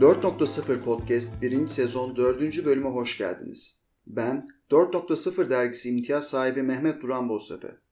[0.00, 1.68] 4.0 Podcast 1.
[1.68, 2.64] sezon 4.
[2.64, 3.84] bölüme hoş geldiniz.
[4.06, 7.85] Ben 4.0 dergisi imtiyaz sahibi Mehmet Duran Boztepe.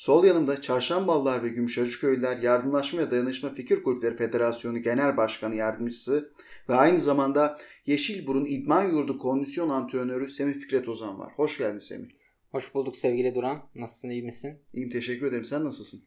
[0.00, 6.32] Sol yanımda Çarşambalılar ve Gümüşhacıköylüler Yardımlaşma ve Dayanışma Fikir Kulüpleri Federasyonu Genel Başkanı Yardımcısı
[6.68, 11.32] ve aynı zamanda Yeşilburun İdman Yurdu Kondisyon Antrenörü Semih Fikret Ozan var.
[11.36, 12.10] Hoş geldin Semih.
[12.50, 13.68] Hoş bulduk sevgili Duran.
[13.74, 14.58] Nasılsın iyi misin?
[14.74, 15.44] İyiyim teşekkür ederim.
[15.44, 16.04] Sen nasılsın?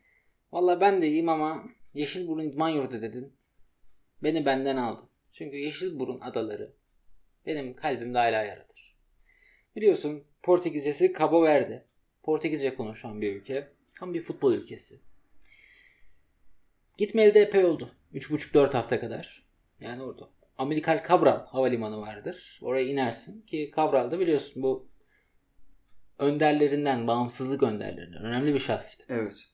[0.52, 1.64] Valla ben de iyiyim ama
[1.94, 3.34] Yeşilburun İdman Yurdu dedin.
[4.24, 5.06] Beni benden aldın.
[5.32, 6.74] Çünkü Yeşilburun adaları
[7.46, 8.96] benim kalbimde hala yaradır.
[9.76, 11.86] Biliyorsun Portekizcesi Cabo Verde.
[12.24, 13.73] Portekizce konuşan bir ülke.
[14.00, 15.00] Tam bir futbol ülkesi.
[16.98, 17.92] Gitmeli de epey oldu.
[18.14, 19.48] 3,5-4 hafta kadar.
[19.80, 20.30] Yani orada.
[20.58, 22.60] Amerikal Cabral havalimanı vardır.
[22.62, 24.88] Oraya inersin ki Cabral'da biliyorsun bu
[26.20, 29.12] önderlerinden, bağımsızlık önderlerinden önemli bir şahsiyet.
[29.12, 29.50] Evet.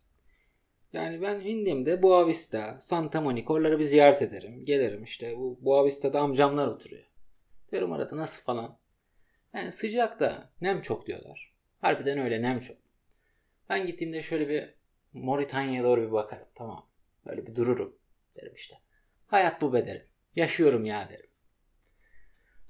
[0.94, 4.66] Yani ben indiğimde Boa Vista, Santa Monica oraları bir ziyaret ederim.
[4.66, 7.06] Gelirim işte bu Boa Vista'da amcamlar oturuyor.
[7.72, 8.78] Diyorum arada nasıl falan.
[9.54, 11.54] Yani sıcak da nem çok diyorlar.
[11.82, 12.78] Harbiden öyle nem çok.
[13.70, 14.76] Ben gittiğimde şöyle bir
[15.14, 16.48] Moritanya'ya doğru bir bakarım.
[16.56, 16.90] Tamam.
[17.26, 17.96] Böyle bir dururum.
[18.36, 18.76] Derim işte.
[19.28, 20.08] Hayat bu be derim.
[20.36, 21.30] Yaşıyorum ya derim.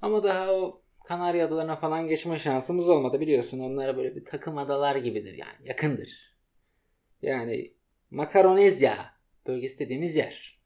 [0.02, 3.60] Ama daha o Kanarya adalarına falan geçme şansımız olmadı biliyorsun.
[3.60, 5.68] Onlara böyle bir takım adalar gibidir yani.
[5.68, 6.36] Yakındır.
[7.22, 7.74] Yani
[8.10, 9.14] Makaronezya
[9.46, 10.60] bölgesi dediğimiz yer.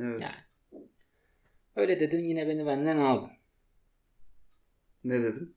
[0.00, 0.20] Evet.
[0.20, 0.82] Yani.
[1.76, 3.30] Öyle dedin yine beni benden aldın.
[5.04, 5.56] Ne dedim?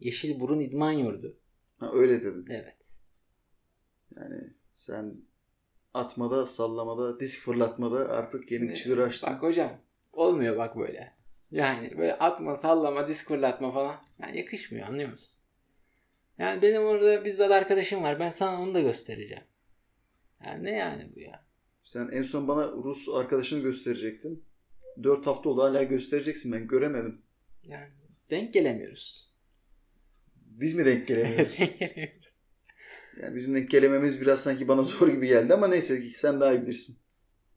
[0.00, 1.38] Yeşilburun İdman Yurdu.
[1.78, 2.44] Ha, öyle dedim.
[2.50, 2.77] Evet.
[4.20, 4.40] Yani
[4.72, 5.16] sen
[5.94, 9.30] atmada, sallamada, disk fırlatmada artık yeni çığır açtın.
[9.30, 9.80] Bak hocam
[10.12, 11.12] olmuyor bak böyle.
[11.50, 13.96] Yani böyle atma sallama disk fırlatma falan.
[14.22, 15.40] Yani yakışmıyor anlıyor musun?
[16.38, 18.20] Yani benim orada bizzat arkadaşım var.
[18.20, 19.44] Ben sana onu da göstereceğim.
[20.46, 21.44] Yani ne yani bu ya?
[21.84, 24.44] Sen en son bana Rus arkadaşını gösterecektin.
[25.02, 27.22] 4 hafta oldu hala göstereceksin ben göremedim.
[27.62, 27.88] Yani
[28.30, 29.32] denk gelemiyoruz.
[30.36, 31.58] Biz mi denk gelemiyoruz?
[31.58, 32.37] denk gelemiyoruz.
[33.22, 36.52] Yani bizim denk gelememiz biraz sanki bana zor gibi geldi ama neyse ki sen daha
[36.52, 36.96] iyi bilirsin.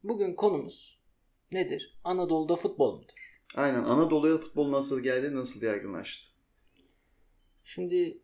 [0.02, 1.00] Bugün konumuz
[1.52, 2.00] nedir?
[2.04, 3.42] Anadolu'da futbol mudur?
[3.54, 6.32] Aynen Anadolu'ya futbol nasıl geldi, nasıl yaygınlaştı?
[7.64, 8.22] Şimdi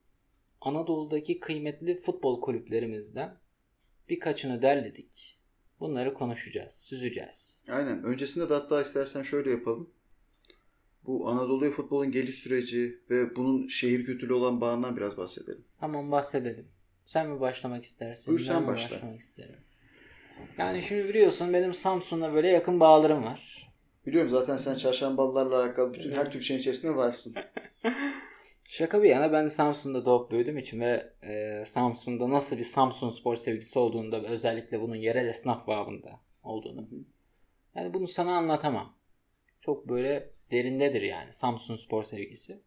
[0.61, 3.39] Anadolu'daki kıymetli futbol kulüplerimizden
[4.09, 5.41] birkaçını derledik.
[5.81, 7.65] Bunları konuşacağız, süzeceğiz.
[7.71, 8.03] Aynen.
[8.03, 9.91] Öncesinde de hatta istersen şöyle yapalım.
[11.07, 15.65] Bu Anadolu'ya futbolun geliş süreci ve bunun şehir kültürü olan bağından biraz bahsedelim.
[15.81, 16.69] Tamam bahsedelim.
[17.09, 18.27] Sen mi başlamak istersin?
[18.27, 18.97] Buyur sen başla.
[18.97, 19.57] başlamak isterim?
[20.59, 23.71] Yani şimdi biliyorsun benim Samsun'la böyle yakın bağlarım var.
[24.07, 27.35] Biliyorum zaten sen çarşambalılarla alakalı bütün her tür şeyin içerisinde varsın.
[28.69, 33.37] Şaka bir yana ben Samsun'da doğup büyüdüğüm için ve e, Samsun'da nasıl bir Samsun spor
[33.37, 36.89] sevgisi olduğunu da ve özellikle bunun yerel esnaf babında olduğunu.
[37.75, 38.97] Yani bunu sana anlatamam.
[39.61, 42.61] Çok böyle derindedir yani Samsun spor sevgisi.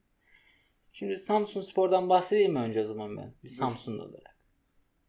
[0.94, 3.34] Şimdi Samsun Spor'dan bahsedeyim mi önce o zaman ben?
[3.44, 4.31] Bir Samsunlu olarak.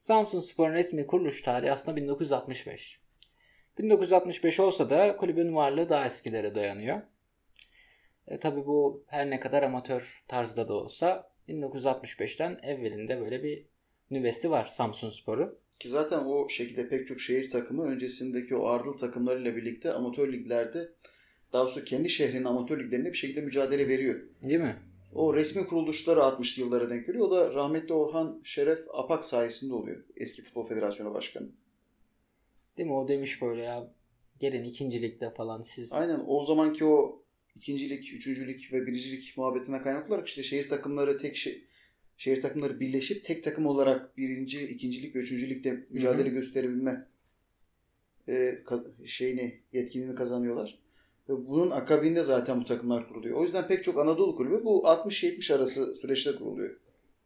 [0.03, 3.01] Samsun Spor'un resmi kuruluş tarihi aslında 1965.
[3.79, 7.03] 1965 olsa da kulübün varlığı daha eskilere dayanıyor.
[8.27, 13.67] E, tabii bu her ne kadar amatör tarzda da olsa 1965'ten evvelinde böyle bir
[14.11, 15.59] nüvesi var Samsun Spor'un.
[15.81, 20.93] Ki zaten o şekilde pek çok şehir takımı öncesindeki o ardıl takımlarıyla birlikte amatör liglerde
[21.53, 24.21] daha doğrusu kendi şehrinin amatör liglerinde bir şekilde mücadele veriyor.
[24.43, 24.77] Değil mi?
[25.15, 27.27] O resmi kuruluşları 60'lı yıllara denk geliyor.
[27.27, 30.05] O da rahmetli Orhan Şeref Apak sayesinde oluyor.
[30.17, 31.49] Eski Futbol Federasyonu Başkanı.
[32.77, 32.95] Değil mi?
[32.95, 33.91] O demiş böyle ya
[34.41, 37.23] gelin ikincilikte falan siz Aynen o zamanki o
[37.55, 41.65] ikincilik, üçüncülük ve biricilik muhabbetine kaynak olarak işte şehir takımları tek şey
[42.17, 47.07] şehir takımları birleşip tek takım olarak birinci, ikincilik ve üçüncülükte mücadele gösterebilme
[48.29, 48.33] e,
[48.65, 50.82] ka- şeyini, yetkinliğini kazanıyorlar.
[51.29, 53.39] Ve bunun akabinde zaten bu takımlar kuruluyor.
[53.39, 56.77] O yüzden pek çok Anadolu kulübü bu 60-70 arası süreçte kuruluyor.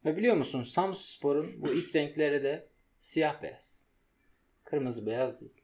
[0.05, 2.67] Ve biliyor musun Samsun Spor'un bu ilk renkleri de
[2.99, 3.85] siyah beyaz.
[4.65, 5.55] Kırmızı beyaz değil.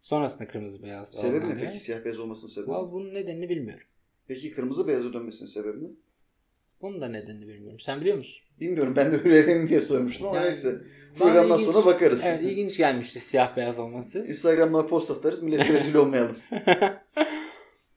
[0.00, 1.12] Sonrasında kırmızı beyaz.
[1.12, 2.70] Sebebi ne peki siyah beyaz olmasının sebebi?
[2.70, 3.86] Vallahi bunun nedenini bilmiyorum.
[4.28, 5.88] Peki kırmızı beyaza dönmesinin sebebi ne?
[6.82, 7.80] Bunun da nedenini bilmiyorum.
[7.80, 8.42] Sen biliyor musun?
[8.60, 10.80] Bilmiyorum ben de öğrenelim diye sormuştum ama Yani neyse.
[11.18, 12.22] Programdan ilginç- sonra bakarız.
[12.26, 14.26] Evet ilginç gelmişti siyah beyaz olması.
[14.26, 16.36] Instagram'dan post atarız millete rezil olmayalım.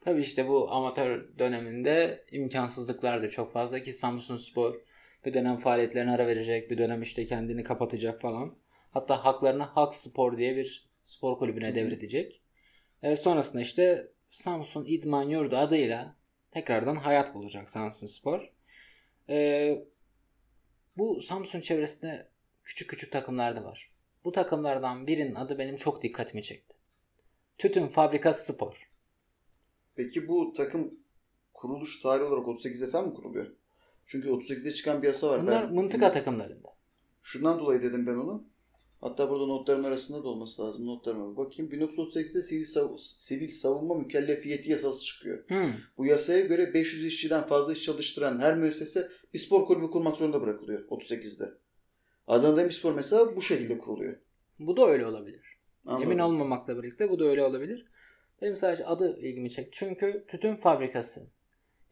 [0.06, 4.80] Tabii işte bu amatör döneminde imkansızlıklardı çok fazla ki Samsun Spor
[5.24, 8.58] bir dönem faaliyetlerine ara verecek, bir dönem işte kendini kapatacak falan.
[8.90, 12.42] Hatta haklarını Hak Spor diye bir spor kulübüne devredecek.
[13.02, 16.16] E, sonrasında işte Samsun İdman Yurdu adıyla
[16.50, 18.52] tekrardan hayat bulacak Samsun Spor.
[19.28, 19.84] Ee,
[20.96, 22.28] bu Samsun çevresinde
[22.64, 23.92] küçük küçük takımlar da var.
[24.24, 26.76] Bu takımlardan birinin adı benim çok dikkatimi çekti.
[27.58, 28.85] Tütün Fabrikası Spor.
[29.96, 30.94] Peki bu takım
[31.54, 33.46] kuruluş tarihi olarak 38'de falan mı kuruluyor?
[34.06, 35.42] Çünkü 38'de çıkan bir yasa var.
[35.42, 36.68] Bunlar Ben- mıntıka takımlarında.
[37.22, 38.44] Şundan dolayı dedim ben onu.
[39.00, 40.86] Hatta burada notlarım arasında da olması lazım.
[40.86, 41.72] Notlarıma bakayım.
[41.72, 45.48] 1938'de sivil, sav- sivil savunma mükellefiyeti yasası çıkıyor.
[45.48, 45.72] Hmm.
[45.98, 50.42] Bu yasaya göre 500 işçiden fazla iş çalıştıran her müessese bir spor kulübü kurmak zorunda
[50.42, 51.44] bırakılıyor 38'de.
[52.26, 54.16] Adana Demirspor mesela bu şekilde kuruluyor.
[54.58, 55.58] Bu da öyle olabilir.
[55.86, 56.06] Anladım.
[56.06, 57.86] Emin olmamakla birlikte bu da öyle olabilir.
[58.42, 59.70] Benim sadece adı ilgimi çekti.
[59.72, 61.30] Çünkü tütün fabrikası.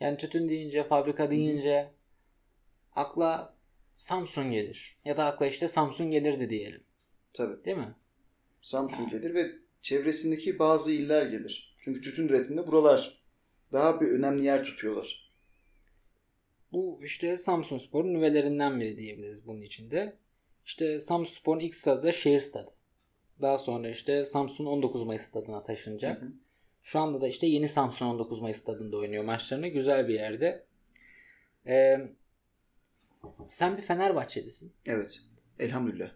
[0.01, 1.91] Yani tütün deyince, fabrika deyince
[2.93, 3.55] akla
[3.97, 4.99] Samsung gelir.
[5.05, 6.85] Ya da akla işte Samsung gelirdi diyelim.
[7.33, 7.65] Tabii.
[7.65, 7.95] Değil mi?
[8.61, 9.51] Samsun gelir ve
[9.83, 11.77] çevresindeki bazı iller gelir.
[11.81, 13.23] Çünkü tütün üretiminde buralar
[13.73, 15.31] daha bir önemli yer tutuyorlar.
[16.73, 20.17] Bu işte Samsun Spor'un nüvelerinden biri diyebiliriz bunun içinde.
[20.65, 22.74] İşte Samsun Spor'un ilk stadı da şehir stadı.
[23.41, 26.23] Daha sonra işte Samsun 19 Mayıs stadına taşınacak.
[26.23, 26.33] Hı hı.
[26.83, 29.69] Şu anda da işte yeni Samsun 19 Mayıs stadında oynuyor maçlarını.
[29.69, 30.67] Güzel bir yerde.
[31.67, 32.09] Ee,
[33.49, 34.73] sen bir Fenerbahçelisin.
[34.87, 35.21] Evet.
[35.59, 36.11] Elhamdülillah.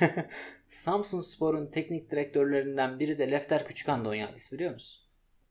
[0.68, 5.04] Samsun Spor'un teknik direktörlerinden biri de Lefter Küçükan Donyadis biliyor musun?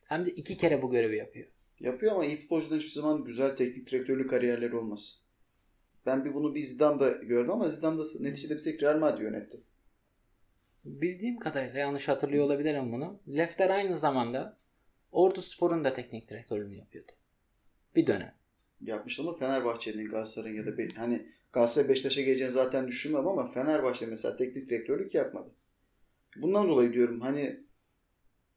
[0.06, 1.48] Hem de iki kere bu görevi yapıyor.
[1.80, 5.24] Yapıyor ama iyi futbolcuların hiçbir zaman güzel teknik direktörlük kariyerleri olmaz.
[6.06, 9.58] Ben bir bunu bir Zidane'da gördüm ama Zidane da neticede bir tek Real Madrid yönetti.
[10.86, 13.20] Bildiğim kadarıyla yanlış hatırlıyor olabilirim bunu.
[13.28, 14.58] Lefter aynı zamanda
[15.12, 17.12] Ordu Spor'un da teknik direktörlüğünü yapıyordu.
[17.96, 18.36] Bir dönem.
[18.82, 24.06] Yapmış ama Fenerbahçe'nin, Galatasaray'ın ya da be- hani Galatasaray Beşiktaş'a geleceğini zaten düşünmem ama Fenerbahçe
[24.06, 25.56] mesela teknik direktörlük yapmadı.
[26.38, 27.60] Bundan dolayı diyorum hani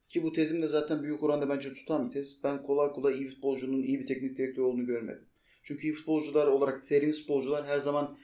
[0.09, 2.43] ki bu tezim de zaten büyük oranda bence tutan bir tez.
[2.43, 5.25] Ben kolay kolay iyi futbolcunun iyi bir teknik direktör olduğunu görmedim.
[5.63, 8.17] Çünkü iyi futbolcular olarak terimli futbolcular her zaman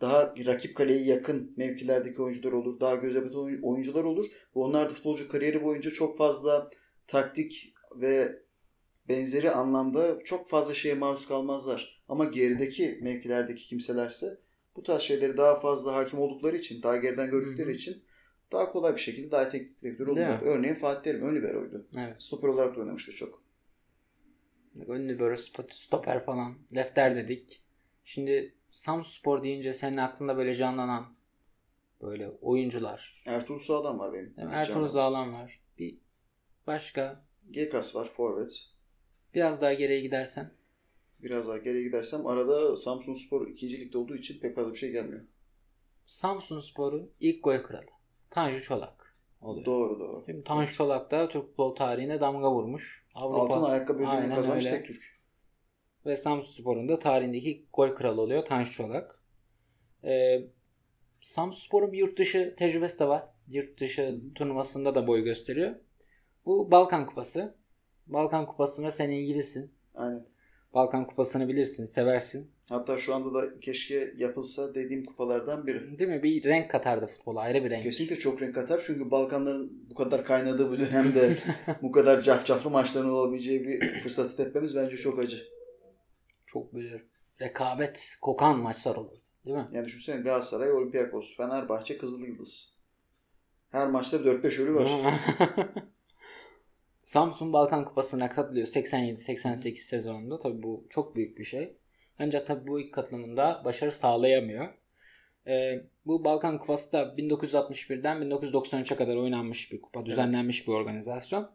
[0.00, 2.80] daha rakip kaleye yakın mevkilerdeki oyuncular olur.
[2.80, 4.24] Daha göze batan oyun- oyuncular olur.
[4.24, 6.70] Ve onlar da futbolcu kariyeri boyunca çok fazla
[7.06, 8.42] taktik ve
[9.08, 12.02] benzeri anlamda çok fazla şeye maruz kalmazlar.
[12.08, 14.38] Ama gerideki mevkilerdeki kimselerse
[14.76, 18.04] bu tarz şeyleri daha fazla hakim oldukları için, daha geriden gördükleri için
[18.52, 20.40] daha kolay bir şekilde daha teknik direktör oldular.
[20.42, 21.88] Örneğin Fatih Terim ön liberoydu.
[21.96, 22.22] Evet.
[22.22, 23.42] Stoper olarak da oynamıştı çok.
[24.74, 26.58] Böyle sp- stoper falan.
[26.76, 27.62] Lefter dedik.
[28.04, 31.06] Şimdi Samsun Spor deyince senin aklında böyle canlanan
[32.02, 33.22] böyle oyuncular.
[33.26, 34.36] Ertuğrul Sağlam var benim.
[34.36, 34.54] Değil mi?
[34.54, 34.88] Ertuğrul.
[34.88, 35.60] Zağlan var.
[35.78, 35.98] Bir
[36.66, 37.24] başka.
[37.50, 38.66] Gekas var, forvet.
[39.34, 40.50] Biraz daha geriye gidersen.
[41.22, 43.80] Biraz daha geriye gidersem arada Samsun Spor 2.
[43.80, 45.20] ligde olduğu için pek fazla bir şey gelmiyor.
[46.06, 47.86] Samsun Spor'un ilk gol kralı.
[48.30, 49.66] Tanju Çolak oluyor.
[49.66, 50.22] Doğru doğru.
[50.26, 53.06] Şimdi Tanju Çolak da Türk futbol tarihine damga vurmuş.
[53.14, 54.76] Avrupa Altın ayakkabı ödülünü kazanmış öyle.
[54.76, 55.17] tek Türk.
[56.08, 59.20] Ve Samsun Spor'un da tarihindeki gol kralı oluyor Tanju Çolak.
[60.04, 60.40] Ee,
[61.20, 63.24] Samsun Spor'un bir yurt dışı tecrübesi de var.
[63.48, 65.74] Yurt dışı turnuvasında da boy gösteriyor.
[66.46, 67.54] Bu Balkan Kupası.
[68.06, 69.72] Balkan Kupası'na sen ilgilisin.
[69.94, 70.26] Aynen.
[70.74, 72.50] Balkan Kupası'nı bilirsin, seversin.
[72.68, 75.98] Hatta şu anda da keşke yapılsa dediğim kupalardan biri.
[75.98, 76.22] Değil mi?
[76.22, 77.40] Bir renk katardı futbola.
[77.40, 77.82] Ayrı bir renk.
[77.82, 81.36] Kesinlikle çok renk katar çünkü Balkanların bu kadar kaynadığı bu dönemde
[81.82, 85.57] bu kadar cafcaflı maçların olabileceği bir fırsatı tepmemiz bence çok acı.
[86.48, 87.02] Çok böyle
[87.40, 89.28] rekabet kokan maçlar olurdu.
[89.44, 89.68] Değil mi?
[89.72, 92.78] Yani düşünsene Galatasaray, Olympiakos, Fenerbahçe, Kızılyıldız.
[93.70, 94.90] Her maçta bir 4-5 ölü var.
[97.02, 100.38] Samsun Balkan Kupası'na katılıyor 87-88 sezonunda.
[100.38, 101.76] Tabii bu çok büyük bir şey.
[102.18, 104.68] Ancak tabii bu ilk katılımında başarı sağlayamıyor.
[105.46, 110.04] Ee, bu Balkan Kupası da 1961'den 1993'e kadar oynanmış bir kupa.
[110.06, 111.50] Düzenlenmiş bir organizasyon.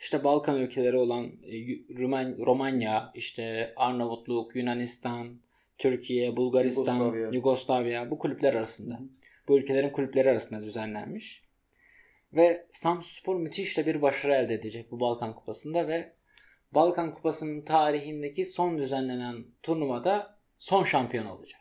[0.00, 1.52] İşte Balkan ülkeleri olan e,
[1.94, 5.40] Rumen- Romanya, işte Arnavutluk, Yunanistan,
[5.78, 7.28] Türkiye, Bulgaristan, Yugoslavya.
[7.32, 8.94] Yugoslavya bu kulüpler arasında.
[8.94, 9.02] Hı.
[9.48, 11.42] Bu ülkelerin kulüpleri arasında düzenlenmiş.
[12.32, 16.12] Ve Samsunspor müthiş de bir başarı elde edecek bu Balkan Kupası'nda ve
[16.72, 21.60] Balkan Kupası'nın tarihindeki son düzenlenen turnuvada son şampiyon olacak.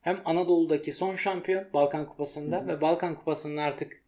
[0.00, 2.66] Hem Anadolu'daki son şampiyon Balkan Kupası'nda Hı hı.
[2.66, 4.03] ve Balkan Kupası'nın artık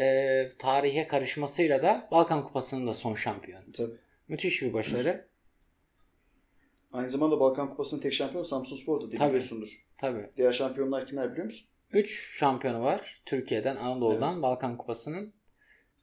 [0.00, 3.72] e, tarihe karışmasıyla da Balkan Kupası'nın da son şampiyonu.
[3.72, 3.96] Tabii.
[4.28, 5.26] Müthiş bir başarı.
[6.92, 9.10] Aynı zamanda Balkan Kupası'nın tek şampiyonu Samsunspor'du.
[9.10, 9.28] Tabii.
[9.28, 9.86] Biliyorsundur.
[9.98, 10.30] Tabii.
[10.36, 11.68] Diğer şampiyonlar kimler biliyor musun?
[11.90, 14.42] 3 şampiyonu var Türkiye'den, Anadolu'dan, Evet.
[14.42, 15.32] Balkan Kupası'nın.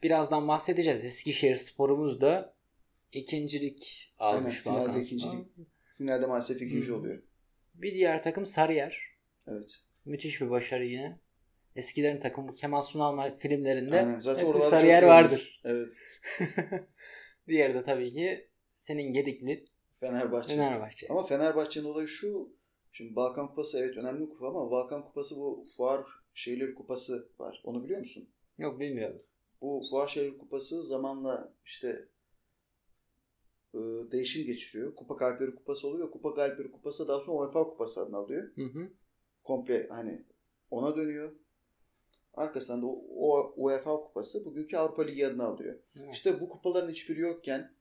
[0.03, 1.05] Birazdan bahsedeceğiz.
[1.05, 2.53] Eskişehir sporumuz da
[3.11, 5.33] ikincilik almış Aynen, finalde Balkan ikincilik.
[5.33, 5.63] Spor.
[5.97, 6.95] Finalde maalesef ikinci Hı.
[6.95, 7.21] oluyor.
[7.73, 9.01] Bir diğer takım Sarıyer.
[9.47, 9.77] Evet.
[10.05, 11.17] Müthiş bir başarı yine.
[11.75, 14.19] Eskilerin takımı Kemal Sunal filmlerinde Aynen.
[14.19, 15.61] Zaten bir çok vardır.
[15.63, 15.89] Evet.
[17.47, 19.65] Diğeri de tabii ki senin Gedikli
[19.99, 20.55] Fenerbahçe.
[20.55, 21.07] Fenerbahçe.
[21.09, 22.53] Ama Fenerbahçe'nin olayı şu.
[22.91, 27.61] Şimdi Balkan Kupası evet önemli bir kupa ama Balkan Kupası bu Fuar Şehirleri Kupası var.
[27.63, 28.29] Onu biliyor musun?
[28.57, 29.21] Yok bilmiyorum.
[29.61, 32.07] Bu Fuar Şehirleri Kupası zamanla işte
[33.73, 33.79] e,
[34.11, 34.95] değişim geçiriyor.
[34.95, 38.51] Kupa Galipleri Kupası oluyor Kupa Galipleri Kupası daha sonra UEFA Kupası adını alıyor.
[38.55, 38.89] Hı hı.
[39.43, 40.25] Komple hani
[40.71, 41.31] ona dönüyor.
[42.33, 45.75] Arkasından da o, UEFA Kupası bugünkü Avrupa Ligi adını alıyor.
[45.99, 46.13] Evet.
[46.13, 47.71] İşte bu kupaların hiçbiri yokken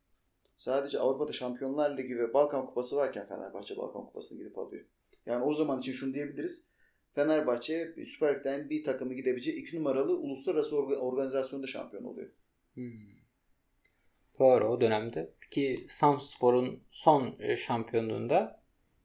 [0.57, 4.85] sadece Avrupa'da Şampiyonlar Ligi ve Balkan Kupası varken Fenerbahçe Balkan Kupası'nı gidip alıyor.
[5.27, 6.73] Yani o zaman için şunu diyebiliriz.
[7.15, 12.31] Fenerbahçe Süper Lig'den bir takımı gidebileceği iki numaralı uluslararası orga- organizasyonda şampiyon oluyor.
[12.75, 12.93] Hmm.
[14.39, 15.35] Doğru o dönemde.
[15.51, 18.63] Ki Samspor'un son e, şampiyonluğunda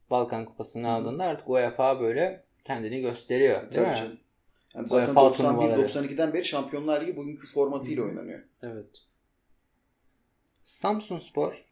[0.09, 3.61] Balkan Kupası'nı aldığında artık UEFA böyle kendini gösteriyor.
[3.61, 3.95] Değil Tabii mi?
[3.95, 4.19] canım.
[4.75, 5.81] Yani zaten UEFA turnuvaları.
[5.81, 8.39] 91-92'den beri Şampiyonlar Ligi bugünkü formatıyla oynanıyor.
[8.61, 9.05] Evet.
[10.63, 11.65] Samsun Spor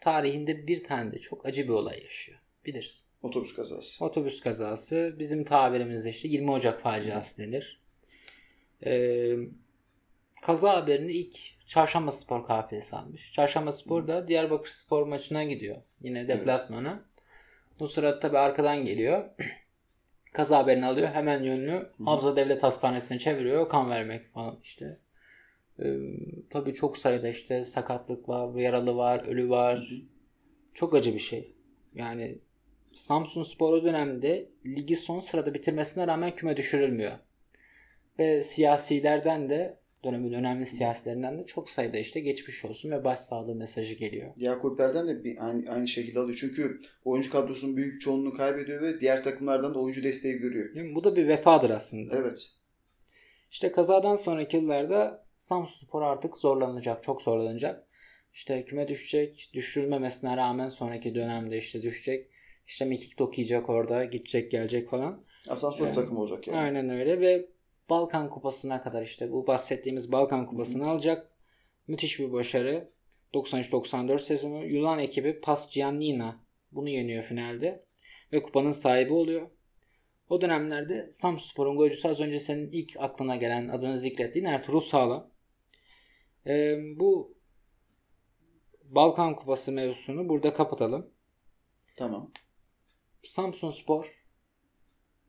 [0.00, 2.38] tarihinde bir tane de çok acı bir olay yaşıyor.
[2.66, 3.06] Bilirsin.
[3.22, 4.04] Otobüs kazası.
[4.04, 7.80] Otobüs kazası bizim tabirimizde işte 20 Ocak faciası denir.
[8.86, 9.36] Ee,
[10.42, 13.32] kaza haberini ilk Çarşamba Spor kafilesi almış.
[13.32, 15.76] Çarşamba Spor da Diyarbakır Spor maçına gidiyor.
[16.00, 17.04] Yine deplasmana.
[17.80, 19.24] Bu sırada tabi arkadan geliyor.
[20.32, 21.08] kaza haberini alıyor.
[21.08, 23.68] Hemen yönünü Havza Devlet Hastanesi'ne çeviriyor.
[23.68, 24.98] Kan vermek falan işte.
[25.78, 25.84] Ee,
[26.50, 29.78] tabii çok sayıda işte sakatlık var, yaralı var, ölü var.
[29.90, 29.98] Hı hı.
[30.74, 31.54] Çok acı bir şey.
[31.94, 32.38] Yani
[32.92, 37.12] Samsun Spor o dönemde ligi son sırada bitirmesine rağmen küme düşürülmüyor.
[38.18, 43.94] Ve siyasilerden de dönemin önemli siyasilerinden de çok sayıda işte geçmiş olsun ve başsağlığı mesajı
[43.94, 44.30] geliyor.
[44.36, 46.38] Diğer kulüplerden de bir, aynı, aynı şekilde alıyor.
[46.40, 50.70] Çünkü oyuncu kadrosunun büyük çoğunluğunu kaybediyor ve diğer takımlardan da oyuncu desteği görüyor.
[50.74, 52.16] Yani bu da bir vefadır aslında.
[52.16, 52.50] Evet.
[53.50, 57.86] İşte kazadan sonraki yıllarda Samsunspor artık zorlanacak, çok zorlanacak.
[58.34, 62.30] İşte küme düşecek, düşürülmemesine rağmen sonraki dönemde işte düşecek.
[62.66, 65.24] İşte mekik okuyacak orada, gidecek gelecek falan.
[65.48, 65.94] Asansör Evet.
[65.94, 66.58] takımı olacak yani.
[66.58, 67.48] Aynen öyle ve
[67.90, 71.30] Balkan Kupası'na kadar işte bu bahsettiğimiz Balkan Kupası'nı alacak.
[71.86, 72.92] Müthiş bir başarı.
[73.34, 76.40] 93-94 sezonu Yunan ekibi Pas Giannina
[76.72, 77.84] bunu yeniyor finalde
[78.32, 79.50] ve kupanın sahibi oluyor.
[80.28, 85.30] O dönemlerde Samsunspor'un golcüsü az önce senin ilk aklına gelen adını zikrettiğin Ertuğrul Sağlam.
[86.46, 87.34] Ee, bu
[88.84, 91.10] Balkan Kupası mevzusunu burada kapatalım.
[91.96, 92.30] Tamam.
[93.22, 94.24] Samsunspor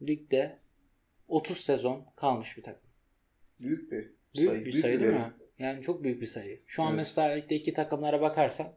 [0.02, 0.60] ligde
[1.28, 2.90] 30 sezon kalmış bir takım.
[3.62, 4.66] Büyük bir Büyük sayı.
[4.66, 5.20] bir sayı değil veri.
[5.20, 5.34] mi?
[5.60, 6.64] Yani çok büyük bir sayı.
[6.68, 6.98] Şu an Evet.
[6.98, 8.68] mesela ligdeki takımlara bakarsan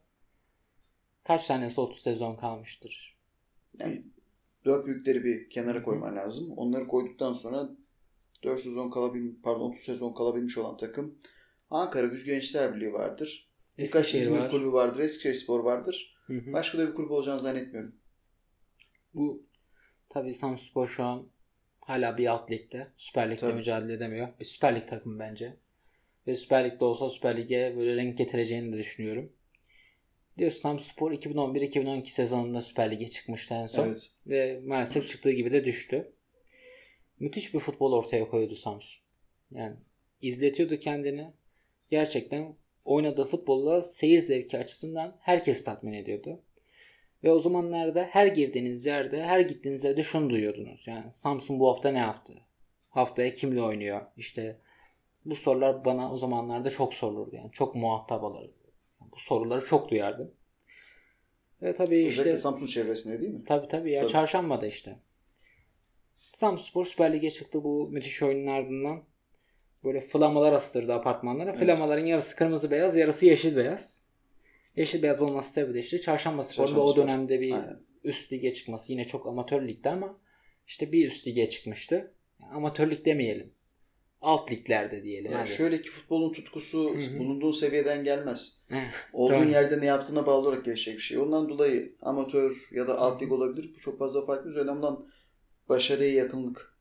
[1.25, 3.17] kaç tanesi 30 sezon kalmıştır?
[3.79, 4.03] Yani
[4.65, 6.53] dört büyükleri bir kenara koyman lazım.
[6.59, 7.69] Onları koyduktan sonra
[8.45, 11.19] 4 sezon kalabilmiş, pardon 30 sezon kalabilmiş olan takım
[11.71, 13.51] Ankara Gücü Gençler Birliği vardır.
[13.79, 14.51] Birkaç İzmir var.
[14.51, 15.01] kulübü vardır.
[15.01, 16.17] Eskişehir Spor vardır.
[16.27, 16.53] Hı hı.
[16.53, 17.97] Başka da bir kulüp olacağını zannetmiyorum.
[19.15, 19.47] Bu
[20.09, 21.27] tabii Samsunspor şu an
[21.87, 22.87] hala bir alt ligde.
[22.97, 23.55] Süper Lig'de Tabii.
[23.55, 24.29] mücadele edemiyor.
[24.41, 25.57] Bir Süper Lig takımı bence.
[26.27, 29.33] Ve Süper Lig'de olsa Süper Lig'e böyle renk getireceğini de düşünüyorum.
[30.37, 33.87] Biliyorsun Samsunspor 2011-2012 sezonunda Süper Lig'e çıkmıştı en son.
[33.87, 34.11] Evet.
[34.27, 36.13] Ve maalesef çıktığı gibi de düştü.
[37.21, 39.03] Müthiş bir futbol ortaya koydu Samsun.
[39.51, 39.77] Yani
[40.21, 41.33] izletiyordu kendini.
[41.91, 46.43] Gerçekten oynadığı futbolla seyir zevki açısından herkes tatmin ediyordu.
[47.25, 50.87] Ve o zamanlarda her girdiğiniz yerde, her gittiğiniz yerde şunu duyuyordunuz.
[50.87, 52.35] Yani Samsun bu hafta ne yaptı?
[52.89, 54.01] Haftaya kimle oynuyor?
[54.17, 54.61] İşte
[55.25, 57.37] bu sorular bana o zamanlarda çok sorulurdu.
[57.37, 58.55] Yani çok muhatap alırdı.
[59.01, 60.31] Bu soruları çok duyardım.
[61.63, 62.21] Ve tabii işte...
[62.21, 63.45] Özellikle Samsun çevresinde değil mi?
[63.47, 64.13] Tabii tabii ya Tabii.
[64.13, 64.97] çarşambada işte.
[66.17, 69.03] Samsunspor Süper Lig'e çıktı bu müthiş oyunun ardından.
[69.85, 71.51] Böyle flamalar asılırdı apartmanlara.
[71.51, 71.59] Evet.
[71.59, 74.06] Flamaların yarısı kırmızı beyaz, yarısı yeşil beyaz.
[74.77, 77.81] Yeşil beyaz olması sebebi de işte Çarşamba Spor'un o dönemde bir Aynen.
[78.05, 78.93] üst lige çıkması.
[78.93, 80.21] Yine çok amatör ligde ama
[80.67, 82.15] işte bir üst lige çıkmıştı.
[82.41, 83.53] Yani amatör lig demeyelim.
[84.21, 85.33] Alt liglerde diyelim.
[85.33, 85.51] Yani hadi.
[85.51, 87.19] şöyle ki futbolun tutkusu Hı hı.
[87.19, 88.63] bulunduğun seviyeden gelmez.
[89.13, 91.19] Olduğun yerde ne yaptığına bağlı olarak gelişecek bir şey.
[91.19, 93.71] Ondan dolayı amatör ya da alt lig olabilir.
[93.77, 94.51] Bu çok fazla farklı.
[94.51, 95.09] Önemli olan
[95.69, 96.77] başarıya yakınlık.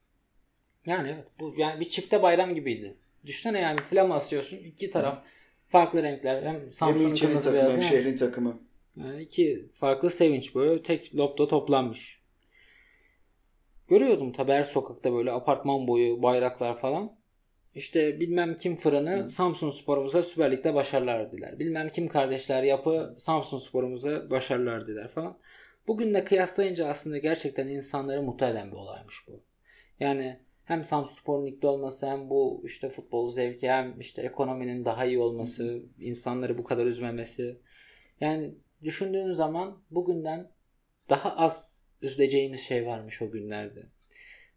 [0.86, 1.26] Yani evet.
[1.40, 2.98] Bu yani bir çifte bayram gibiydi.
[3.26, 4.58] Düşünsene yani flama asıyorsun.
[4.58, 5.24] iki taraf
[5.70, 6.44] farklı renkler.
[6.44, 7.76] Hem hem Samsun'un ilçenin kırmızı takımı beyaz.
[7.76, 8.60] hem şehrin takımı.
[8.98, 12.22] Yani iki farklı sevinç böyle tek lobda toplanmış.
[13.88, 17.16] Görüyordum tabi her sokakta böyle apartman boyu bayraklar falan.
[17.76, 21.60] İşte bilmem kim fırını Samsun sporumuza Süper Lig'de başarılar diler.
[21.60, 25.38] Bilmem kim kardeşler yapı Samsun sporumuza başarılar diler falan.
[25.88, 29.44] Bugün de kıyaslayınca aslında gerçekten insanları mutlu eden bir olaymış bu.
[30.00, 35.20] Yani hem Samsunspor'un ligde olması hem bu işte futbol zevki hem işte ekonominin daha iyi
[35.20, 37.58] olması, insanları bu kadar üzmemesi.
[38.22, 40.52] Yani düşündüğün zaman bugünden
[41.10, 43.86] daha az üzüleceğimiz şey varmış o günlerde.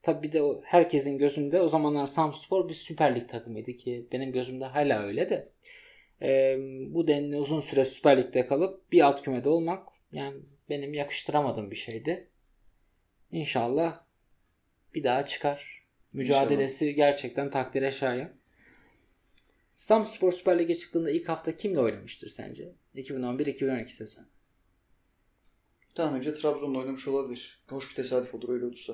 [0.02, 4.32] Tabi bir de o, herkesin gözünde o zamanlar Samsunspor bir Süper Lig takımıydı ki benim
[4.32, 5.48] gözümde hala öyle de.
[6.22, 6.56] Ee,
[6.88, 10.36] bu denli uzun süre Süper Lig'de kalıp bir alt kümede olmak yani
[10.70, 12.28] benim yakıştıramadığım bir şeydi.
[13.30, 14.04] İnşallah
[14.94, 15.87] bir daha çıkar.
[16.12, 18.30] Mücadelesi gerçekten takdire şayan.
[19.74, 22.72] Samsunspor Süper Lig'e çıktığında ilk hafta kimle oynamıştır sence?
[22.94, 24.26] 2011-2012 sezonu.
[25.96, 27.62] Daha önce Trabzon'la oynamış olabilir.
[27.68, 28.92] Hoş bir tesadüf olur öyle olursa.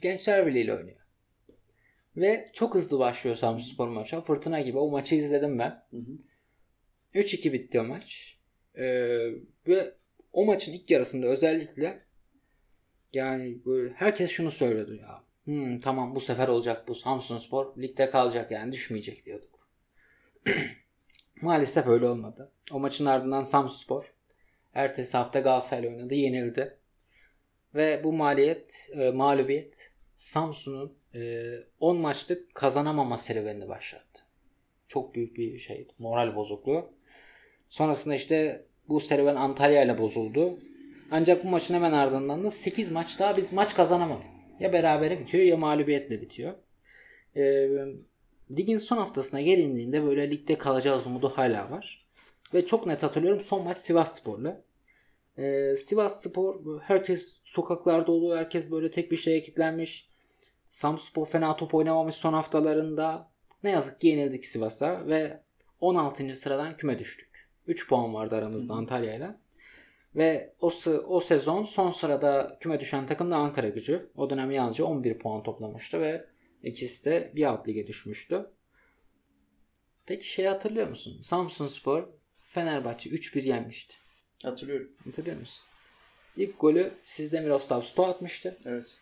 [0.00, 0.96] Gençler Birliği ile oynuyor.
[2.16, 4.20] Ve çok hızlı başlıyor Samsunspor maça.
[4.20, 4.78] Fırtına gibi.
[4.78, 5.84] O maçı izledim ben.
[5.90, 6.18] Hı hı.
[7.14, 8.38] 3-2 bitti o maç.
[8.74, 9.28] Ee,
[9.68, 9.94] ve
[10.32, 12.02] o maçın ilk yarısında özellikle
[13.12, 15.24] yani böyle herkes şunu söylüyordu ya.
[15.44, 19.68] Hmm, tamam bu sefer olacak bu Samsunspor ligde kalacak yani düşmeyecek diyorduk.
[21.42, 22.52] Maalesef öyle olmadı.
[22.72, 24.12] O maçın ardından Samsunspor
[24.74, 26.78] ertesi hafta Galatasaray'la oynadı, yenildi.
[27.74, 31.44] Ve bu maliyet, e, mağlubiyet Samsun'un e,
[31.80, 34.22] 10 maçlık kazanamama serüvenini başlattı.
[34.88, 36.92] Çok büyük bir şey, moral bozukluğu.
[37.68, 40.58] Sonrasında işte bu serüven Antalya ile bozuldu.
[41.10, 44.41] Ancak bu maçın hemen ardından da 8 maç daha biz maç kazanamadık.
[44.62, 46.54] Ya berabere bitiyor ya mağlubiyetle bitiyor.
[47.36, 47.68] Ee,
[48.50, 52.06] ligin son haftasına gelindiğinde böyle ligde kalacağız umudu hala var.
[52.54, 54.62] Ve çok net hatırlıyorum son maç Sivas Spor'la.
[55.38, 58.36] Ee, Sivas Spor herkes sokaklarda oluyor.
[58.36, 60.08] Herkes böyle tek bir şeye kilitlenmiş.
[60.70, 63.30] Samspor fena top oynamamış son haftalarında.
[63.62, 65.40] Ne yazık ki yenildik Sivas'a ve
[65.80, 66.36] 16.
[66.36, 67.48] sıradan küme düştük.
[67.66, 69.40] 3 puan vardı aramızda Antalya'yla.
[70.16, 70.72] Ve o,
[71.06, 74.10] o sezon son sırada küme düşen takım da Ankara gücü.
[74.16, 76.26] O dönem yalnızca 11 puan toplamıştı ve
[76.62, 78.46] ikisi de bir alt lige düşmüştü.
[80.06, 81.22] Peki şey hatırlıyor musun?
[81.22, 82.08] Samsun Spor
[82.48, 83.94] Fenerbahçe 3-1 yenmişti.
[84.42, 84.92] Hatırlıyorum.
[85.04, 85.64] Hatırlıyor musun?
[86.36, 88.58] İlk golü sizde Miroslav Sto atmıştı.
[88.66, 88.98] Evet.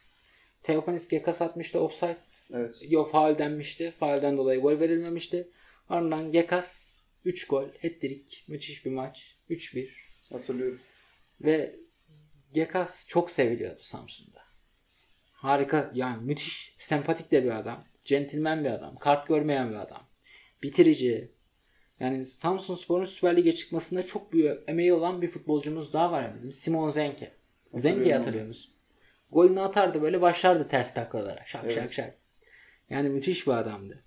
[0.62, 2.16] Teofanis Gekas atmıştı offside.
[2.52, 2.82] Evet.
[2.88, 3.94] Yo faul denmişti.
[4.00, 5.48] Faulden dolayı gol verilmemişti.
[5.88, 7.64] Ardından Gekas 3 gol.
[7.64, 8.42] Hat-trick.
[8.48, 9.36] Müthiş bir maç.
[9.50, 9.88] 3-1.
[10.32, 10.80] Hatırlıyorum.
[11.40, 11.80] Ve
[12.52, 14.40] Gekas çok seviliyordu Samsun'da.
[15.32, 17.84] Harika yani müthiş sempatik de bir adam.
[18.04, 18.98] Centilmen bir adam.
[18.98, 20.02] Kart görmeyen bir adam.
[20.62, 21.32] Bitirici.
[22.00, 26.52] Yani Samsun Spor'un Süper Lig'e çıkmasında çok büyük emeği olan bir futbolcumuz daha var bizim.
[26.52, 27.32] Simon Zenke.
[27.74, 28.72] Zenke'yi hatırlıyor musun?
[29.30, 31.44] Golünü atardı böyle başlardı ters taklalara.
[31.44, 31.74] Şak Evet.
[31.74, 32.14] şak şak.
[32.90, 34.04] Yani müthiş bir adamdı.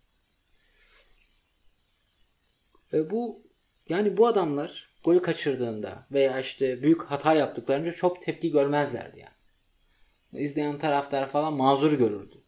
[2.93, 3.47] Ve bu
[3.89, 10.43] yani bu adamlar golü kaçırdığında veya işte büyük hata yaptıklarında çok tepki görmezlerdi yani.
[10.43, 12.43] İzleyen taraftar falan mazur görürdü.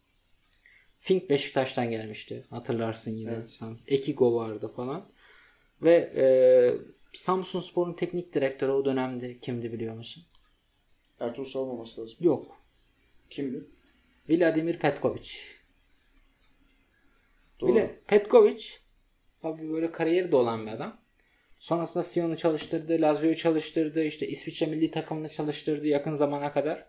[0.98, 2.46] Fink Beşiktaş'tan gelmişti.
[2.50, 3.30] Hatırlarsın yine.
[3.32, 3.60] Evet.
[3.86, 5.08] Ekigo vardı falan.
[5.82, 6.26] Ve e,
[7.12, 10.24] Samsun Spor'un teknik direktörü o dönemde kimdi biliyor musun?
[11.20, 12.16] Ertuğrul salmaması lazım.
[12.20, 12.56] Yok.
[13.30, 13.64] Kimdi?
[14.28, 15.32] Vladimir Petkovic.
[17.60, 17.70] Doğru.
[17.72, 18.64] Bile Petkovic
[19.42, 20.98] tabii böyle kariyeri de olan bir adam.
[21.58, 26.86] Sonrasında Sion'u çalıştırdı, Lazio'yu çalıştırdı, işte İsviçre milli takımını çalıştırdı yakın zamana kadar.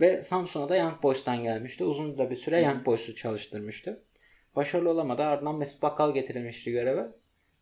[0.00, 1.84] Ve Samsun'a da Young Boys'tan gelmişti.
[1.84, 4.04] Uzun da bir süre Young Boys'u çalıştırmıştı.
[4.56, 5.22] Başarılı olamadı.
[5.22, 7.08] Ardından Mesut Bakkal getirilmişti göreve.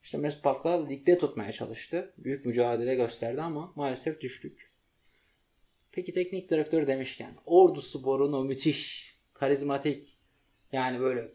[0.03, 2.15] İşte Mesut Bakkal ligde tutmaya çalıştı.
[2.19, 4.73] Büyük mücadele gösterdi ama maalesef düştük.
[5.93, 10.19] Peki teknik direktör demişken Ordu Spor'un o müthiş, karizmatik
[10.73, 11.33] yani böyle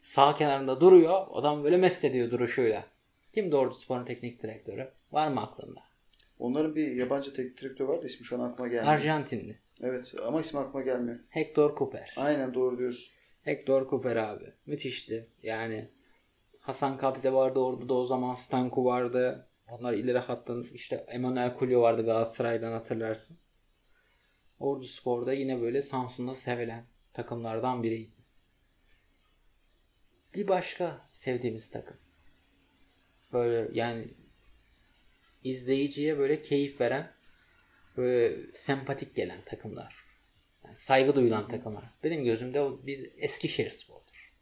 [0.00, 1.26] sağ kenarında duruyor.
[1.30, 2.95] Adam böyle mest ediyor duruşuyla.
[3.36, 4.90] Kimdi Ordu Spor'un teknik direktörü?
[5.12, 5.80] Var mı aklında?
[6.38, 8.92] Onların bir yabancı teknik direktörü vardı ismi şu an aklıma gelmiyor.
[8.94, 9.58] Arjantinli.
[9.80, 11.18] Evet ama ismi aklıma gelmiyor.
[11.28, 12.14] Hector Cooper.
[12.16, 13.14] Aynen doğru diyorsun.
[13.42, 14.52] Hector Cooper abi.
[14.66, 15.30] Müthişti.
[15.42, 15.90] Yani
[16.60, 19.48] Hasan Kabze vardı orada da o zaman Stanku vardı.
[19.68, 23.38] Onlar ileri hattın işte Emanuel Kulyo vardı Galatasaray'dan hatırlarsın.
[24.58, 28.16] Ordu Spor'da yine böyle Samsun'da sevilen takımlardan biriydi.
[30.34, 32.05] Bir başka sevdiğimiz takım.
[33.32, 34.08] Böyle yani
[35.44, 37.12] izleyiciye böyle keyif veren
[37.96, 40.04] böyle sempatik gelen takımlar.
[40.64, 41.84] Yani saygı duyulan takımlar.
[42.04, 44.32] Benim gözümde o bir Eskişehir Spor'dur.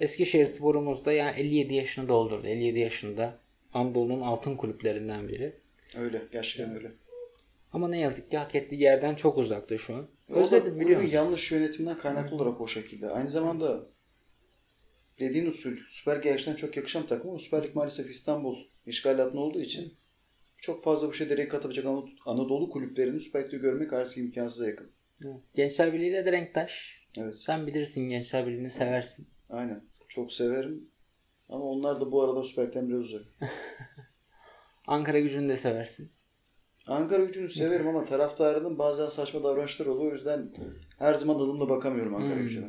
[0.00, 2.46] Eskişehir Spor'umuz da yani 57 yaşını doldurdu.
[2.46, 3.38] 57 yaşında
[3.72, 5.60] Anadolu'nun altın kulüplerinden biri.
[5.96, 6.22] Öyle.
[6.32, 6.92] Gerçekten öyle.
[7.72, 10.08] Ama ne yazık ki hak ettiği yerden çok uzakta şu an.
[10.30, 11.16] Özledim biliyor musun?
[11.16, 13.10] yanlış yönetiminden kaynaklı olarak o şekilde.
[13.10, 13.86] Aynı zamanda
[15.20, 19.40] dediğin usul Süper gerçekten çok yakışan bir takım ama Süper Lig maalesef İstanbul işgal altında
[19.40, 19.94] olduğu için
[20.56, 24.90] çok fazla bu şey dereye katabilecek Anadolu, Anadolu kulüplerini Süper Lig'de görmek artık imkansıza yakın.
[25.54, 27.02] Gençler Birliği de renktaş.
[27.16, 27.36] Evet.
[27.36, 29.28] Sen bilirsin Gençler Birliği'ni seversin.
[29.50, 29.84] Aynen.
[30.08, 30.90] Çok severim.
[31.48, 33.22] Ama onlar da bu arada Süper Lig'den biraz uzak.
[34.86, 36.10] Ankara gücünü de seversin.
[36.86, 40.12] Ankara gücünü severim ama taraftarının bazen saçma davranışları oluyor.
[40.12, 40.52] O yüzden
[40.98, 42.42] her zaman adımla bakamıyorum Ankara Hmm.
[42.42, 42.66] gücüne.